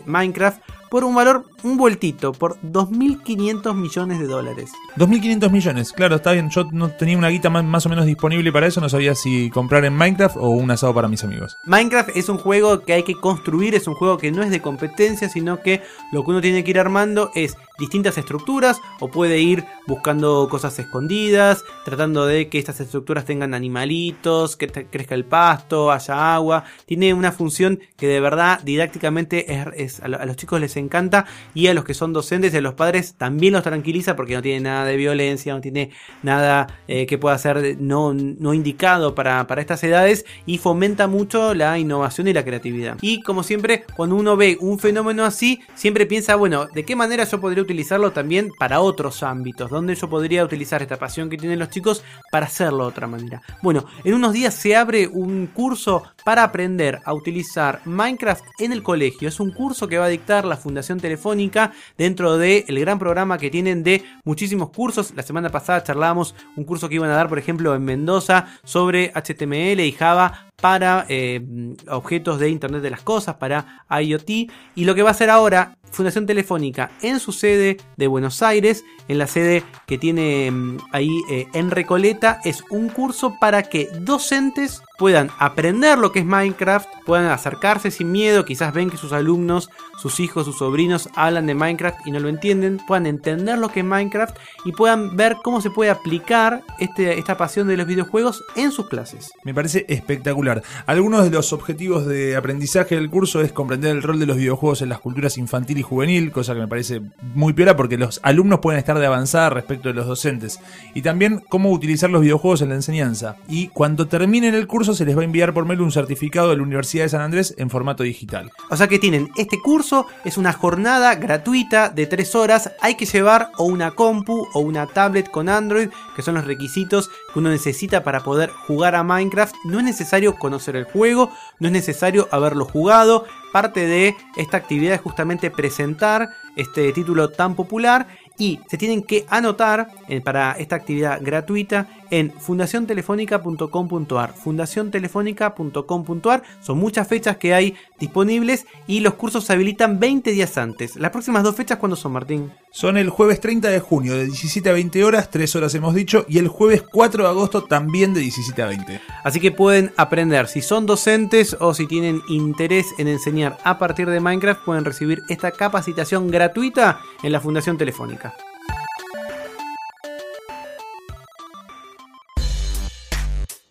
Minecraft 0.06 0.62
por 0.89 1.04
un 1.04 1.15
valor, 1.15 1.45
un 1.63 1.78
vueltito, 1.78 2.32
por 2.32 2.60
2.500 2.62 3.75
millones 3.75 4.19
de 4.19 4.28
dólares. 4.28 4.71
2.500 4.97 5.49
millones, 5.52 5.93
claro, 5.93 6.15
está 6.17 6.32
bien. 6.32 6.49
Yo 6.49 6.65
no 6.71 6.89
tenía 6.89 7.17
una 7.17 7.30
guita 7.30 7.49
más, 7.49 7.63
más 7.63 7.86
o 7.86 7.89
menos 7.89 8.06
disponible 8.06 8.52
para 8.52 8.67
eso. 8.67 8.82
No 8.82 8.89
sabía 8.89 9.15
si 9.15 9.49
comprar 9.49 9.86
en 9.86 9.95
Minecraft 9.95 10.38
o 10.38 10.49
un 10.49 10.71
asado 10.71 10.93
para 10.93 11.08
mis 11.08 11.23
amigos. 11.23 11.56
Minecraft 11.65 12.15
es 12.15 12.30
un 12.30 12.38
juego 12.38 12.82
que 12.82 12.93
hay 12.93 13.04
que 13.04 13.15
construir, 13.15 13.75
es 13.75 13.88
un 13.88 13.95
juego 13.95 14.17
que 14.17 14.32
no 14.32 14.43
es 14.43 14.49
de 14.49 14.62
competencia, 14.62 15.30
sino 15.30 15.62
que 15.62 15.82
lo 16.12 16.23
que 16.23 16.32
uno 16.32 16.41
tiene 16.41 16.63
que 16.63 16.71
ir 16.71 16.80
armando 16.80 17.32
es 17.36 17.56
distintas 17.78 18.17
estructuras 18.17 18.82
o 18.99 19.10
puede 19.10 19.39
ir 19.39 19.65
buscando 19.88 20.47
cosas 20.49 20.78
escondidas, 20.80 21.63
tratando 21.86 22.25
de 22.25 22.49
que 22.49 22.60
estas 22.60 22.80
estructuras 22.80 23.25
tengan 23.25 23.54
animalitos, 23.54 24.56
que 24.56 24.67
crezca 24.67 25.15
el 25.15 25.25
pasto, 25.25 25.91
haya 25.91 26.36
agua. 26.36 26.65
Tiene 26.86 27.13
una 27.13 27.32
función 27.32 27.80
que 27.97 28.08
de 28.08 28.19
verdad 28.19 28.60
didácticamente 28.63 29.45
es, 29.82 30.02
a 30.02 30.08
los 30.08 30.36
chicos 30.36 30.60
les 30.60 30.75
encanta 30.80 31.26
y 31.54 31.68
a 31.68 31.74
los 31.74 31.84
que 31.84 31.94
son 31.94 32.13
docentes 32.13 32.54
y 32.54 32.58
a 32.58 32.62
los 32.62 32.74
padres 32.74 33.15
también 33.15 33.54
los 33.54 33.63
tranquiliza 33.63 34.15
porque 34.15 34.36
no 34.36 34.42
tiene 34.42 34.62
nada 34.62 34.86
de 34.86 34.98
violencia, 34.98 35.54
no 35.54 35.62
tiene 35.62 35.92
nada 36.24 36.68
eh, 36.88 37.06
que 37.06 37.18
pueda 37.18 37.38
ser 37.38 37.78
no, 37.80 38.13
no 38.13 38.54
indicado 38.54 39.15
para, 39.15 39.46
para 39.48 39.62
estas 39.62 39.84
edades 39.84 40.26
y 40.46 40.58
fomenta 40.58 41.08
mucho 41.08 41.54
la 41.54 41.78
innovación 41.78 42.28
y 42.28 42.34
la 42.34 42.44
creatividad. 42.44 42.98
Y 43.02 43.22
como 43.22 43.44
siempre, 43.44 43.86
cuando 43.96 44.15
uno 44.15 44.36
ve 44.36 44.58
un 44.60 44.80
fenómeno 44.80 45.26
así, 45.26 45.60
siempre 45.76 46.06
piensa, 46.06 46.36
bueno, 46.36 46.68
¿de 46.74 46.86
qué 46.86 46.96
manera 46.96 47.24
yo 47.24 47.39
podría 47.39 47.63
utilizarlo 47.63 48.12
también 48.12 48.52
para 48.58 48.82
otros 48.82 49.24
ámbitos? 49.24 49.70
¿Dónde 49.70 49.96
yo 49.96 50.10
podría 50.10 50.44
utilizar 50.44 50.82
esta 50.82 50.98
pasión 50.98 51.30
que 51.30 51.38
tienen 51.38 51.60
los 51.60 51.70
chicos 51.70 52.04
para 52.32 52.46
hacerlo 52.46 52.84
de 52.84 52.89
otra 52.89 53.08
manera? 53.08 53.42
Bueno, 53.62 53.86
en 54.04 54.13
unos 54.13 54.34
días 54.34 54.54
se 54.54 54.76
abre 54.76 55.08
un 55.08 55.48
curso 55.48 56.04
para 56.24 56.44
aprender 56.44 57.00
a 57.06 57.13
utilizar 57.13 57.82
Minecraft 57.86 58.44
en 58.60 58.74
el 58.74 58.84
colegio. 58.84 59.28
Es 59.28 59.39
un 59.39 59.52
curso 59.52 59.88
que 59.88 59.98
va 59.98 60.06
a 60.06 60.10
dictar 60.10 60.46
la 60.46 60.58
Fundación 60.69 60.99
Telefónica 60.99 61.71
dentro 61.97 62.38
del 62.38 62.79
gran 62.79 62.99
programa 62.99 63.39
que 63.39 63.49
tienen 63.49 63.84
de 63.84 64.03
muchísimos 64.23 64.69
cursos. 64.69 65.13
La 65.15 65.23
semana 65.23 65.49
pasada 65.49 65.84
charlábamos 65.84 66.36
un 66.55 66.63
curso 66.63 66.88
que 66.88 66.95
iban 66.95 67.10
a 67.10 67.15
dar, 67.15 67.27
por 67.27 67.39
ejemplo, 67.39 67.73
en 67.73 67.84
Mendoza 67.84 68.45
sobre 68.63 69.12
HTML 69.15 69.79
y 69.79 69.91
Java 69.91 70.49
para 70.62 71.06
eh, 71.10 71.41
objetos 71.89 72.39
de 72.39 72.50
Internet 72.50 72.82
de 72.82 72.89
las 72.89 73.02
Cosas, 73.02 73.36
para 73.36 73.84
IoT. 73.89 74.30
Y 74.76 74.86
lo 74.86 74.95
que 74.95 75.04
va 75.04 75.10
a 75.10 75.12
hacer 75.12 75.30
ahora 75.30 75.76
Fundación 75.91 76.26
Telefónica 76.26 76.91
en 77.02 77.19
su 77.19 77.32
sede 77.32 77.78
de 77.98 78.08
Buenos 78.08 78.41
Aires, 78.41 78.84
en 79.08 79.17
la 79.17 79.28
sede 79.28 79.63
que 79.88 79.98
tiene 79.98 80.52
mm, 80.52 80.78
ahí 80.91 81.10
eh, 81.30 81.48
en 81.54 81.72
Recoleta, 81.72 82.39
es 82.43 82.63
un 82.69 82.89
curso 82.89 83.38
para 83.39 83.63
que 83.63 83.89
docentes 84.02 84.82
puedan 84.98 85.30
aprender 85.39 85.98
lo 85.98 86.12
que 86.12 86.19
es 86.19 86.26
Minecraft, 86.26 86.88
puedan 87.06 87.28
acercarse 87.28 87.89
sin 87.89 88.12
miedo, 88.12 88.45
quizás 88.45 88.74
ven 88.74 88.89
que 88.89 88.98
sus 88.98 89.13
alumnos, 89.13 89.69
sus 89.98 90.19
hijos, 90.19 90.45
sus 90.45 90.58
sobrinos 90.58 91.10
hablan 91.15 91.48
de 91.48 91.56
Minecraft 91.56 92.06
y 92.06 92.12
no 92.12 92.19
lo 92.19 92.30
entienden, 92.30 92.80
puedan 92.86 93.06
entender 93.06 93.58
lo 93.58 93.69
que 93.69 93.80
es 93.80 93.86
Minecraft 93.86 94.38
y 94.65 94.74
puedan 94.74 95.15
ver 95.15 95.38
cómo 95.43 95.62
se 95.62 95.72
puede 95.72 95.89
aplicar 95.89 96.63
este, 96.80 97.17
esta 97.17 97.38
pasión 97.38 97.67
de 97.67 97.78
los 97.78 97.88
videojuegos 97.88 98.43
en 98.56 98.72
sus 98.72 98.89
clases. 98.89 99.32
Me 99.43 99.54
parece 99.54 99.86
espectacular. 99.88 100.49
Algunos 100.86 101.24
de 101.24 101.30
los 101.30 101.54
objetivos 101.54 102.06
de 102.06 102.36
aprendizaje 102.36 102.96
del 102.96 103.10
curso 103.10 103.42
es 103.42 103.52
comprender 103.52 103.96
el 103.96 104.04
rol 104.04 104.20
de 104.20 104.26
los 104.26 104.38
videojuegos 104.38 104.82
en 104.82 104.90
las 104.90 105.00
culturas 105.00 105.38
infantil 105.38 105.78
y 105.78 105.84
juvenil, 105.84 106.32
cosa 106.32 106.54
que 106.54 106.62
me 106.62 106.68
parece 106.68 107.02
muy 107.36 107.54
piola 107.54 107.76
porque 107.76 107.98
los 107.98 108.20
alumnos 108.24 108.60
pueden 108.60 108.80
estar 108.80 108.98
de 108.98 109.06
avanzada 109.06 109.50
respecto 109.50 109.90
de 109.90 109.96
los 109.96 110.08
docentes. 110.08 110.60
Y 110.94 111.02
también 111.02 111.42
cómo 111.50 111.72
utilizar 111.72 112.10
los 112.10 112.22
videojuegos 112.22 112.62
en 112.62 112.70
la 112.70 112.76
enseñanza. 112.76 113.38
Y 113.48 113.68
cuando 113.70 114.08
terminen 114.08 114.56
el 114.56 114.68
curso 114.68 114.94
se 114.94 115.06
les 115.06 115.16
va 115.16 115.22
a 115.22 115.26
enviar 115.26 115.54
por 115.54 115.66
mail 115.66 115.82
un 115.82 115.92
certificado 115.92 116.50
de 116.50 116.58
la 116.58 116.64
Universidad 116.64 117.04
de 117.04 117.10
San 117.10 117.22
Andrés 117.22 117.54
en 117.58 117.70
formato 117.70 118.04
digital. 118.04 118.52
O 118.70 118.78
sea 118.78 118.88
que 118.88 119.00
tienen 119.00 119.30
este 119.38 119.60
curso, 119.60 120.08
es 120.26 120.38
una 120.38 120.54
jornada 120.54 121.16
gratuita 121.16 121.90
de 121.90 122.08
3 122.08 122.36
horas, 122.36 122.72
hay 122.82 122.96
que 122.96 123.06
llevar 123.06 123.52
o 123.58 123.66
una 123.66 123.92
compu 123.92 124.48
o 124.54 124.60
una 124.60 124.88
tablet 124.88 125.30
con 125.30 125.50
Android, 125.50 125.90
que 126.16 126.22
son 126.22 126.36
los 126.36 126.46
requisitos 126.46 127.10
que 127.34 127.40
uno 127.40 127.50
necesita 127.50 128.04
para 128.04 128.22
poder 128.22 128.50
jugar 128.68 128.96
a 128.96 129.04
Minecraft. 129.04 129.56
No 129.66 129.80
es 129.80 129.86
necesario 129.86 130.36
conocer 130.39 130.75
el 130.75 130.86
juego, 130.86 131.32
no 131.60 131.67
es 131.67 131.73
necesario 131.73 132.28
haberlo 132.32 132.65
jugado. 132.65 133.25
Parte 133.54 133.86
de 133.86 134.15
esta 134.38 134.58
actividad 134.58 134.95
es 134.95 135.02
justamente 135.02 135.52
presentar 135.52 136.30
este 136.56 136.91
título 136.93 137.30
tan 137.30 137.56
popular 137.56 138.08
y 138.39 138.60
se 138.67 138.78
tienen 138.78 139.04
que 139.04 139.28
anotar 139.30 139.91
eh, 140.08 140.21
para 140.21 140.54
esta 140.54 140.78
actividad 140.78 141.19
gratuita 141.21 141.88
en 142.10 142.32
fundaciontelefónica.com.ar. 142.32 144.34
Fundaciontelefónica.com.ar. 144.34 146.43
Son 146.62 146.80
muchas 146.80 147.08
fechas 147.08 147.38
que 147.38 147.54
hay 147.54 147.75
disponibles 147.99 148.65
y 148.88 149.02
los 149.02 149.13
cursos 149.15 149.43
se 149.43 149.54
habilitan 149.54 149.99
20 149.99 150.32
días 150.32 150.58
antes. 150.58 150.95
Las 150.95 151.12
próximas 151.12 151.43
dos 151.43 151.56
fechas, 151.56 151.78
¿cuándo 151.78 151.95
son, 151.95 152.13
Martín? 152.13 152.52
Son 152.71 152.97
el 152.97 153.10
jueves 153.10 153.39
30 153.41 153.67
de 153.69 153.79
junio 153.79 154.13
de 154.13 154.25
17 154.25 154.69
a 154.69 154.73
20 154.73 155.03
horas, 155.03 155.32
3 155.32 155.55
horas 155.55 155.73
hemos 155.73 155.95
dicho, 155.95 156.25
y 156.29 156.38
el 156.38 156.47
jueves 156.47 156.84
4 156.84 157.23
de 157.23 157.29
agosto 157.29 157.63
también 157.63 158.13
de 158.13 158.21
17 158.21 158.62
a 158.62 158.67
20. 158.67 159.01
Así 159.23 159.39
que 159.39 159.51
pueden 159.51 159.91
aprender, 159.97 160.47
si 160.47 160.62
son 160.62 160.86
docentes 160.86 161.58
o 161.60 161.73
si 161.73 161.88
tienen 161.88 162.21
interés 162.29 162.86
en 162.99 163.08
enseñar 163.08 163.58
a 163.63 163.79
partir 163.79 164.08
de 164.08 164.19
Minecraft, 164.19 164.63
pueden 164.63 164.86
recibir 164.86 165.19
esta 165.29 165.49
capacitación 165.49 166.29
gratuita 166.29 167.01
en 167.23 167.32
la 167.32 167.41
Fundación 167.41 167.75
Telefónica. 167.79 168.36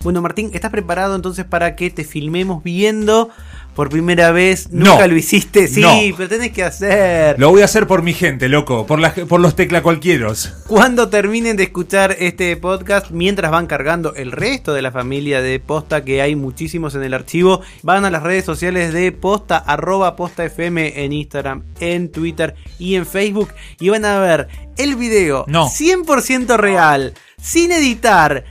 Bueno, 0.01 0.23
Martín, 0.23 0.51
¿estás 0.55 0.73
preparado 0.73 1.15
entonces 1.15 1.45
para 1.45 1.77
que 1.77 1.91
te 1.91 2.03
filmemos 2.03 2.65
viendo 2.65 3.31
por 3.79 3.91
primera 3.91 4.33
vez? 4.33 4.73
Nunca 4.73 5.03
No. 5.03 5.07
lo 5.07 5.17
hiciste, 5.17 5.69
sí, 5.69 5.81
No. 5.81 5.97
pero 6.17 6.29
tenés 6.29 6.51
que 6.51 6.65
hacer. 6.65 7.39
Lo 7.39 7.51
voy 7.51 7.63
a 7.63 7.67
hacer 7.67 7.87
por 7.87 8.03
mi 8.03 8.13
gente, 8.13 8.49
loco, 8.49 8.85
por, 8.89 8.99
la, 8.99 9.15
por 9.15 9.39
los 9.39 9.55
tecla 9.55 9.85
cualquieros. 9.85 10.53
Cuando 10.67 11.11
terminen 11.11 11.57
de 11.57 11.63
escuchar 11.63 12.17
este 12.19 12.57
podcast, 12.57 13.13
mientras 13.13 13.53
van 13.53 13.69
cargando 13.69 14.17
el 14.17 14.33
resto 14.33 14.75
de 14.75 14.83
la 14.83 14.91
familia 14.91 15.41
de 15.43 15.61
Posta, 15.61 16.03
que 16.03 16.21
hay 16.21 16.35
muchísimos 16.35 16.97
en 16.97 17.05
el 17.05 17.15
archivo, 17.15 17.61
van 17.85 18.05
a 18.05 18.11
las 18.11 18.25
redes 18.25 18.45
sociales 18.45 18.93
de 18.93 19.13
Posta, 19.13 19.59
arroba 19.59 20.17
Posta 20.17 20.45
FM 20.45 21.05
en 21.05 21.13
Instagram, 21.13 21.63
en 21.79 22.11
Twitter 22.11 22.57
y 22.81 22.97
en 22.97 23.07
Facebook, 23.07 23.51
y 23.79 23.91
van 23.91 24.05
a 24.05 24.19
ver 24.19 24.49
el 24.77 24.97
video 24.97 25.47
100% 25.47 26.57
real, 26.57 27.15
sin 27.41 27.71
editar. 27.71 28.45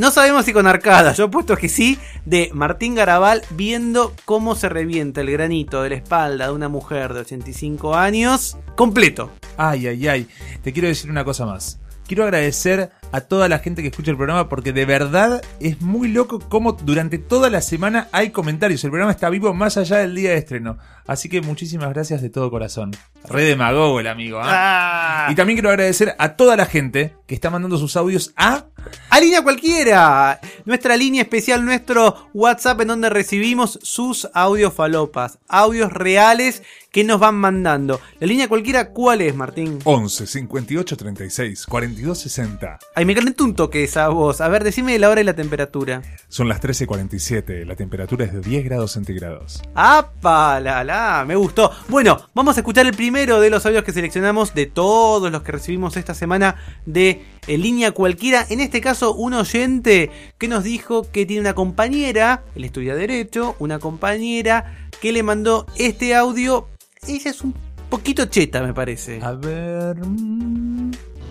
No 0.00 0.10
sabemos 0.10 0.46
si 0.46 0.54
con 0.54 0.66
arcada, 0.66 1.12
yo 1.12 1.30
puesto 1.30 1.58
que 1.58 1.68
sí, 1.68 1.98
de 2.24 2.48
Martín 2.54 2.94
Garabal 2.94 3.42
viendo 3.50 4.14
cómo 4.24 4.54
se 4.54 4.70
revienta 4.70 5.20
el 5.20 5.30
granito 5.30 5.82
de 5.82 5.90
la 5.90 5.96
espalda 5.96 6.46
de 6.46 6.52
una 6.54 6.70
mujer 6.70 7.12
de 7.12 7.20
85 7.20 7.94
años 7.94 8.56
completo. 8.76 9.30
Ay, 9.58 9.88
ay, 9.88 10.08
ay. 10.08 10.28
Te 10.62 10.72
quiero 10.72 10.88
decir 10.88 11.10
una 11.10 11.22
cosa 11.22 11.44
más. 11.44 11.80
Quiero 12.06 12.24
agradecer 12.24 12.92
a 13.12 13.20
toda 13.20 13.48
la 13.48 13.58
gente 13.58 13.82
que 13.82 13.88
escucha 13.88 14.10
el 14.10 14.16
programa 14.16 14.48
porque 14.48 14.72
de 14.72 14.84
verdad 14.84 15.42
es 15.60 15.80
muy 15.80 16.08
loco 16.08 16.38
cómo 16.38 16.72
durante 16.72 17.18
toda 17.18 17.50
la 17.50 17.60
semana 17.60 18.08
hay 18.12 18.30
comentarios. 18.30 18.82
El 18.84 18.90
programa 18.90 19.12
está 19.12 19.30
vivo 19.30 19.52
más 19.54 19.76
allá 19.76 19.98
del 19.98 20.14
día 20.14 20.30
de 20.30 20.36
estreno. 20.36 20.78
Así 21.06 21.28
que 21.28 21.40
muchísimas 21.40 21.92
gracias 21.92 22.22
de 22.22 22.30
todo 22.30 22.50
corazón. 22.50 22.92
Re 23.28 23.44
demagogo 23.44 24.00
el 24.00 24.06
amigo. 24.06 24.38
¿ah? 24.42 25.28
Y 25.30 25.34
también 25.34 25.56
quiero 25.56 25.70
agradecer 25.70 26.14
a 26.18 26.36
toda 26.36 26.56
la 26.56 26.66
gente 26.66 27.14
que 27.26 27.34
está 27.34 27.50
mandando 27.50 27.78
sus 27.78 27.96
audios 27.96 28.32
a... 28.36 28.66
A 29.10 29.20
línea 29.20 29.42
cualquiera, 29.42 30.40
nuestra 30.64 30.96
línea 30.96 31.22
especial, 31.22 31.64
nuestro 31.64 32.28
WhatsApp 32.32 32.80
en 32.80 32.88
donde 32.88 33.10
recibimos 33.10 33.78
sus 33.82 34.28
audios 34.32 34.72
falopas, 34.72 35.38
audios 35.48 35.92
reales 35.92 36.62
que 36.90 37.04
nos 37.04 37.20
van 37.20 37.34
mandando. 37.34 38.00
La 38.18 38.26
línea 38.26 38.48
cualquiera, 38.48 38.90
¿cuál 38.90 39.20
es, 39.20 39.34
Martín? 39.34 39.80
11 39.84 40.26
58 40.26 40.96
36 40.96 41.66
42 41.66 42.18
60. 42.18 42.78
Ay, 43.00 43.06
me 43.06 43.14
calentó 43.14 43.44
un 43.44 43.54
toque 43.54 43.82
esa 43.82 44.08
voz. 44.10 44.42
A 44.42 44.48
ver, 44.48 44.62
decime 44.62 44.98
la 44.98 45.08
hora 45.08 45.22
y 45.22 45.24
la 45.24 45.32
temperatura. 45.32 46.02
Son 46.28 46.50
las 46.50 46.60
13.47, 46.60 47.64
la 47.64 47.74
temperatura 47.74 48.26
es 48.26 48.32
de 48.34 48.42
10 48.42 48.62
grados 48.66 48.92
centígrados. 48.92 49.62
¡Apa! 49.74 50.60
La, 50.60 50.84
la, 50.84 51.24
me 51.26 51.34
gustó. 51.34 51.70
Bueno, 51.88 52.20
vamos 52.34 52.58
a 52.58 52.60
escuchar 52.60 52.84
el 52.84 52.92
primero 52.92 53.40
de 53.40 53.48
los 53.48 53.64
audios 53.64 53.84
que 53.84 53.94
seleccionamos 53.94 54.52
de 54.52 54.66
todos 54.66 55.32
los 55.32 55.40
que 55.40 55.52
recibimos 55.52 55.96
esta 55.96 56.12
semana 56.12 56.56
de 56.84 57.24
En 57.46 57.62
línea 57.62 57.92
cualquiera. 57.92 58.44
En 58.50 58.60
este 58.60 58.82
caso, 58.82 59.14
un 59.14 59.32
oyente 59.32 60.10
que 60.36 60.46
nos 60.46 60.62
dijo 60.62 61.10
que 61.10 61.24
tiene 61.24 61.40
una 61.40 61.54
compañera, 61.54 62.44
él 62.54 62.64
estudia 62.64 62.94
Derecho, 62.94 63.56
una 63.60 63.78
compañera 63.78 64.90
que 65.00 65.12
le 65.12 65.22
mandó 65.22 65.64
este 65.78 66.14
audio. 66.14 66.68
Ella 67.08 67.30
es 67.30 67.40
un 67.40 67.54
poquito 67.88 68.26
cheta, 68.26 68.60
me 68.60 68.74
parece. 68.74 69.20
A 69.22 69.32
ver. 69.32 69.96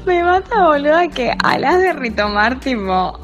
Me 0.05 0.23
mata, 0.23 0.65
boludo, 0.65 0.97
que 1.13 1.33
hablas 1.43 1.79
de 1.79 1.93
retomar, 1.93 2.59
tipo, 2.59 3.19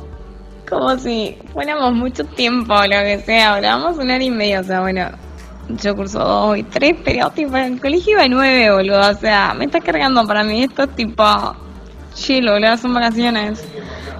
como 0.69 0.97
si 0.97 1.37
fuéramos 1.53 1.93
mucho 1.93 2.25
tiempo 2.25 2.73
o 2.73 2.83
lo 2.83 2.97
que 2.99 3.21
sea. 3.25 3.55
Hablábamos 3.55 3.97
una 3.97 4.15
hora 4.15 4.23
y 4.23 4.31
media, 4.31 4.59
o 4.59 4.63
sea, 4.63 4.81
bueno, 4.81 5.09
yo 5.69 5.95
curso 5.95 6.19
dos 6.19 6.57
y 6.57 6.63
tres, 6.63 6.95
pero 7.03 7.29
tipo, 7.31 7.55
en 7.57 7.73
el 7.73 7.81
colegio 7.81 8.13
iba 8.13 8.27
nueve, 8.27 8.71
boludo. 8.71 9.09
O 9.09 9.13
sea, 9.13 9.53
me 9.53 9.65
está 9.65 9.79
cargando 9.79 10.25
para 10.27 10.43
mí 10.43 10.63
esto, 10.63 10.83
es 10.83 10.95
tipo, 10.95 11.55
chill, 12.13 12.49
boludo, 12.49 12.77
son 12.77 12.93
vacaciones. 12.93 13.65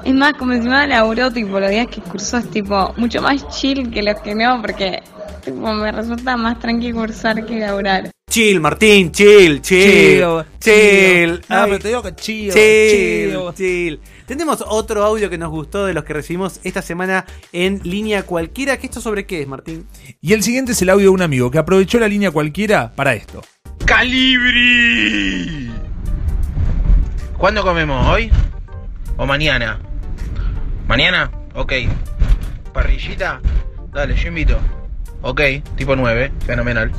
Es 0.04 0.14
más, 0.14 0.34
como 0.34 0.54
encima 0.54 0.88
laburó, 0.88 1.32
tipo, 1.32 1.60
los 1.60 1.70
días 1.70 1.88
que 1.88 2.02
curso 2.02 2.38
es 2.38 2.50
tipo, 2.50 2.94
mucho 2.96 3.22
más 3.22 3.48
chill 3.50 3.92
que 3.92 4.02
los 4.02 4.20
que 4.22 4.34
no, 4.34 4.62
porque, 4.62 5.04
tipo, 5.46 5.74
me 5.74 5.92
resulta 5.92 6.36
más 6.36 6.60
tranqui 6.60 6.92
cursar 6.92 7.46
que 7.46 7.60
laburar. 7.60 8.10
Chill, 8.30 8.60
Martín, 8.60 9.12
chill, 9.14 9.62
chill, 9.62 9.62
Chill, 9.62 10.20
chill. 10.20 10.46
chill. 10.60 11.42
No, 11.48 11.56
Ay, 11.56 11.64
pero 11.70 11.80
te 11.80 11.88
digo 11.88 12.02
que 12.04 12.16
chill, 12.16 12.52
chill, 12.52 13.32
chill. 13.32 13.54
chill. 13.56 14.00
Tenemos 14.26 14.64
otro 14.68 15.04
audio 15.06 15.30
que 15.30 15.38
nos 15.38 15.52
gustó 15.52 15.86
de 15.86 15.94
los 15.94 16.04
que 16.04 16.14
recibimos 16.14 16.60
esta 16.64 16.82
semana 16.82 17.26
en 17.54 17.80
línea 17.84 18.24
cualquiera. 18.24 18.76
¿Que 18.78 18.88
esto 18.88 19.00
sobre 19.00 19.26
qué 19.26 19.42
es, 19.44 19.48
Martín? 19.48 19.88
Y 20.20 20.34
el 20.34 20.44
siguiente 20.44 20.74
es 20.74 20.82
el 20.82 20.90
audio 20.90 21.04
de 21.06 21.10
un 21.10 21.22
amigo 21.22 21.50
que 21.52 21.60
aprovechó 21.60 21.98
la 22.00 22.08
línea 22.10 22.32
cualquiera 22.32 22.92
para 22.94 23.14
esto. 23.14 23.42
¡Calibri! 23.86 25.70
¿Cuándo 27.38 27.64
comemos? 27.64 28.06
¿Hoy? 28.08 28.32
¿O 29.18 29.26
mañana? 29.26 29.80
¿Mañana? 30.88 31.32
Ok. 31.54 31.74
¿Parrillita? 32.74 33.40
Dale, 33.94 34.16
yo 34.16 34.28
invito. 34.28 34.58
Ok, 35.28 35.42
tipo 35.76 35.96
9, 35.96 36.32
fenomenal. 36.46 36.92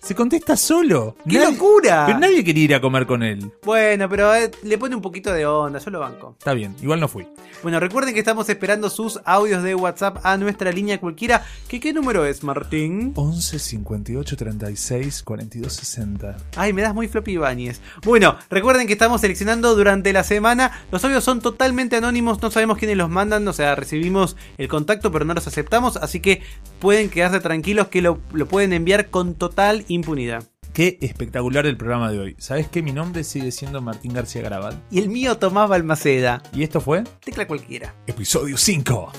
Se 0.00 0.14
contesta 0.14 0.56
solo. 0.56 1.14
¡Qué 1.28 1.38
Nadie- 1.38 1.52
locura! 1.52 2.04
Pero 2.06 2.18
nadie 2.18 2.42
quería 2.42 2.64
ir 2.64 2.74
a 2.74 2.80
comer 2.80 3.06
con 3.06 3.22
él. 3.22 3.52
Bueno, 3.62 4.08
pero 4.08 4.34
eh, 4.34 4.50
le 4.62 4.78
pone 4.78 4.96
un 4.96 5.02
poquito 5.02 5.30
de 5.32 5.44
onda, 5.44 5.78
yo 5.78 5.90
lo 5.90 6.00
banco. 6.00 6.34
Está 6.38 6.54
bien, 6.54 6.74
igual 6.82 7.00
no 7.00 7.06
fui. 7.06 7.26
Bueno, 7.62 7.78
recuerden 7.78 8.14
que 8.14 8.20
estamos 8.20 8.48
esperando 8.48 8.88
sus 8.88 9.20
audios 9.26 9.62
de 9.62 9.74
WhatsApp 9.74 10.18
a 10.24 10.38
nuestra 10.38 10.72
línea 10.72 10.98
cualquiera. 10.98 11.44
¿Qué, 11.68 11.78
qué 11.80 11.92
número 11.92 12.24
es, 12.24 12.42
Martín? 12.42 13.12
11 13.14 13.58
58 13.58 14.36
36 14.36 15.22
42 15.22 15.70
60. 15.72 16.36
Ay, 16.56 16.72
me 16.72 16.80
das 16.80 16.94
muy 16.94 17.06
floppy 17.06 17.32
Ibáñez. 17.32 17.80
Bueno, 18.02 18.36
recuerden 18.48 18.86
que 18.86 18.94
estamos 18.94 19.20
seleccionando 19.20 19.76
durante 19.76 20.12
la 20.14 20.24
semana. 20.24 20.72
Los 20.90 21.04
audios 21.04 21.22
son 21.24 21.40
totalmente 21.42 21.96
anónimos, 21.96 22.40
no 22.40 22.50
sabemos 22.50 22.78
quiénes 22.78 22.96
los 22.96 23.10
mandan, 23.10 23.46
o 23.46 23.52
sea, 23.52 23.74
recibimos 23.74 24.36
el 24.56 24.68
contacto, 24.68 25.12
pero 25.12 25.26
no 25.26 25.34
los 25.34 25.46
aceptamos, 25.46 25.98
así 25.98 26.20
que 26.20 26.42
pueden 26.78 27.10
quedarse 27.10 27.40
tranquilos 27.40 27.88
que 27.88 28.00
lo, 28.00 28.18
lo 28.32 28.46
pueden 28.48 28.72
enviar 28.72 29.10
con 29.10 29.34
total 29.34 29.84
impunidad. 29.94 30.44
Qué 30.72 30.98
espectacular 31.00 31.66
el 31.66 31.76
programa 31.76 32.12
de 32.12 32.18
hoy. 32.18 32.36
¿Sabes 32.38 32.68
que 32.68 32.82
mi 32.82 32.92
nombre 32.92 33.24
sigue 33.24 33.50
siendo 33.50 33.82
Martín 33.82 34.14
García 34.14 34.42
Garabal? 34.42 34.80
Y 34.90 35.00
el 35.00 35.08
mío 35.08 35.36
Tomás 35.36 35.68
Balmaceda. 35.68 36.42
¿Y 36.54 36.62
esto 36.62 36.80
fue? 36.80 37.02
Tecla 37.24 37.46
cualquiera. 37.46 37.94
Episodio 38.06 38.56
5. 38.56 39.12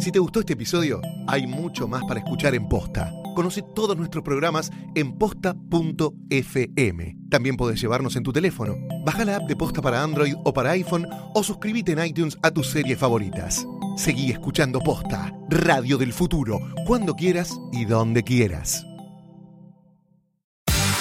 Si 0.00 0.12
te 0.12 0.18
gustó 0.18 0.40
este 0.40 0.54
episodio, 0.54 1.00
hay 1.26 1.46
mucho 1.46 1.86
más 1.86 2.02
para 2.08 2.20
escuchar 2.20 2.54
en 2.54 2.68
Posta. 2.68 3.12
Conoce 3.38 3.62
todos 3.62 3.96
nuestros 3.96 4.24
programas 4.24 4.72
en 4.96 5.16
posta.fm. 5.16 7.16
También 7.30 7.56
podés 7.56 7.80
llevarnos 7.80 8.16
en 8.16 8.24
tu 8.24 8.32
teléfono. 8.32 8.74
Baja 9.04 9.24
la 9.24 9.36
app 9.36 9.46
de 9.46 9.54
Posta 9.54 9.80
para 9.80 10.02
Android 10.02 10.34
o 10.44 10.52
para 10.52 10.72
iPhone 10.72 11.06
o 11.36 11.44
suscríbete 11.44 11.92
en 11.92 12.04
iTunes 12.04 12.36
a 12.42 12.50
tus 12.50 12.66
series 12.66 12.98
favoritas. 12.98 13.64
Seguí 13.96 14.32
escuchando 14.32 14.80
Posta, 14.80 15.32
Radio 15.50 15.98
del 15.98 16.12
Futuro, 16.12 16.58
cuando 16.84 17.14
quieras 17.14 17.56
y 17.70 17.84
donde 17.84 18.24
quieras. 18.24 18.84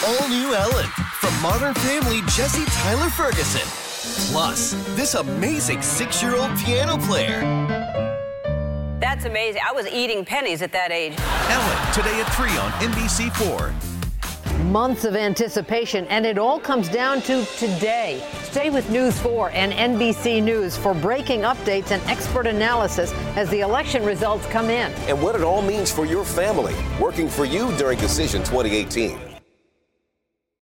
All 0.06 0.30
new 0.30 0.54
Ellen 0.54 0.92
from 1.20 1.34
Modern 1.42 1.74
Family 1.74 2.22
Jesse 2.28 2.64
Tyler 2.84 3.10
Ferguson. 3.10 3.68
Plus, 4.32 4.76
this 4.96 5.16
amazing 5.16 5.82
six 5.82 6.22
year 6.22 6.36
old 6.36 6.56
piano 6.64 7.00
player. 7.00 7.77
That's 9.00 9.26
amazing. 9.26 9.62
I 9.68 9.74
was 9.74 9.88
eating 9.88 10.26
pennies 10.26 10.62
at 10.64 10.72
that 10.72 10.92
age. 10.92 11.14
Ellen, 11.50 11.94
today 11.94 12.20
at 12.20 12.34
3 12.36 12.50
on 12.58 12.72
NBC4. 12.94 13.72
Months 14.72 15.06
of 15.06 15.16
anticipation, 15.16 16.08
and 16.08 16.26
it 16.26 16.40
all 16.40 16.60
comes 16.60 16.90
down 16.90 17.22
to 17.22 17.46
today. 17.58 18.28
Stay 18.42 18.72
with 18.72 18.90
News 18.90 19.20
4 19.20 19.52
and 19.52 19.72
NBC 19.72 20.42
News 20.42 20.76
for 20.76 20.96
breaking 20.96 21.42
updates 21.42 21.92
and 21.92 22.02
expert 22.10 22.48
analysis 22.48 23.14
as 23.36 23.48
the 23.52 23.60
election 23.60 24.04
results 24.04 24.48
come 24.48 24.72
in. 24.72 24.92
And 25.08 25.22
what 25.22 25.36
it 25.36 25.42
all 25.44 25.62
means 25.62 25.92
for 25.92 26.08
your 26.08 26.26
family, 26.26 26.74
working 27.00 27.30
for 27.30 27.46
you 27.46 27.72
during 27.78 28.00
Decision 28.00 28.44
2018. 28.44 29.27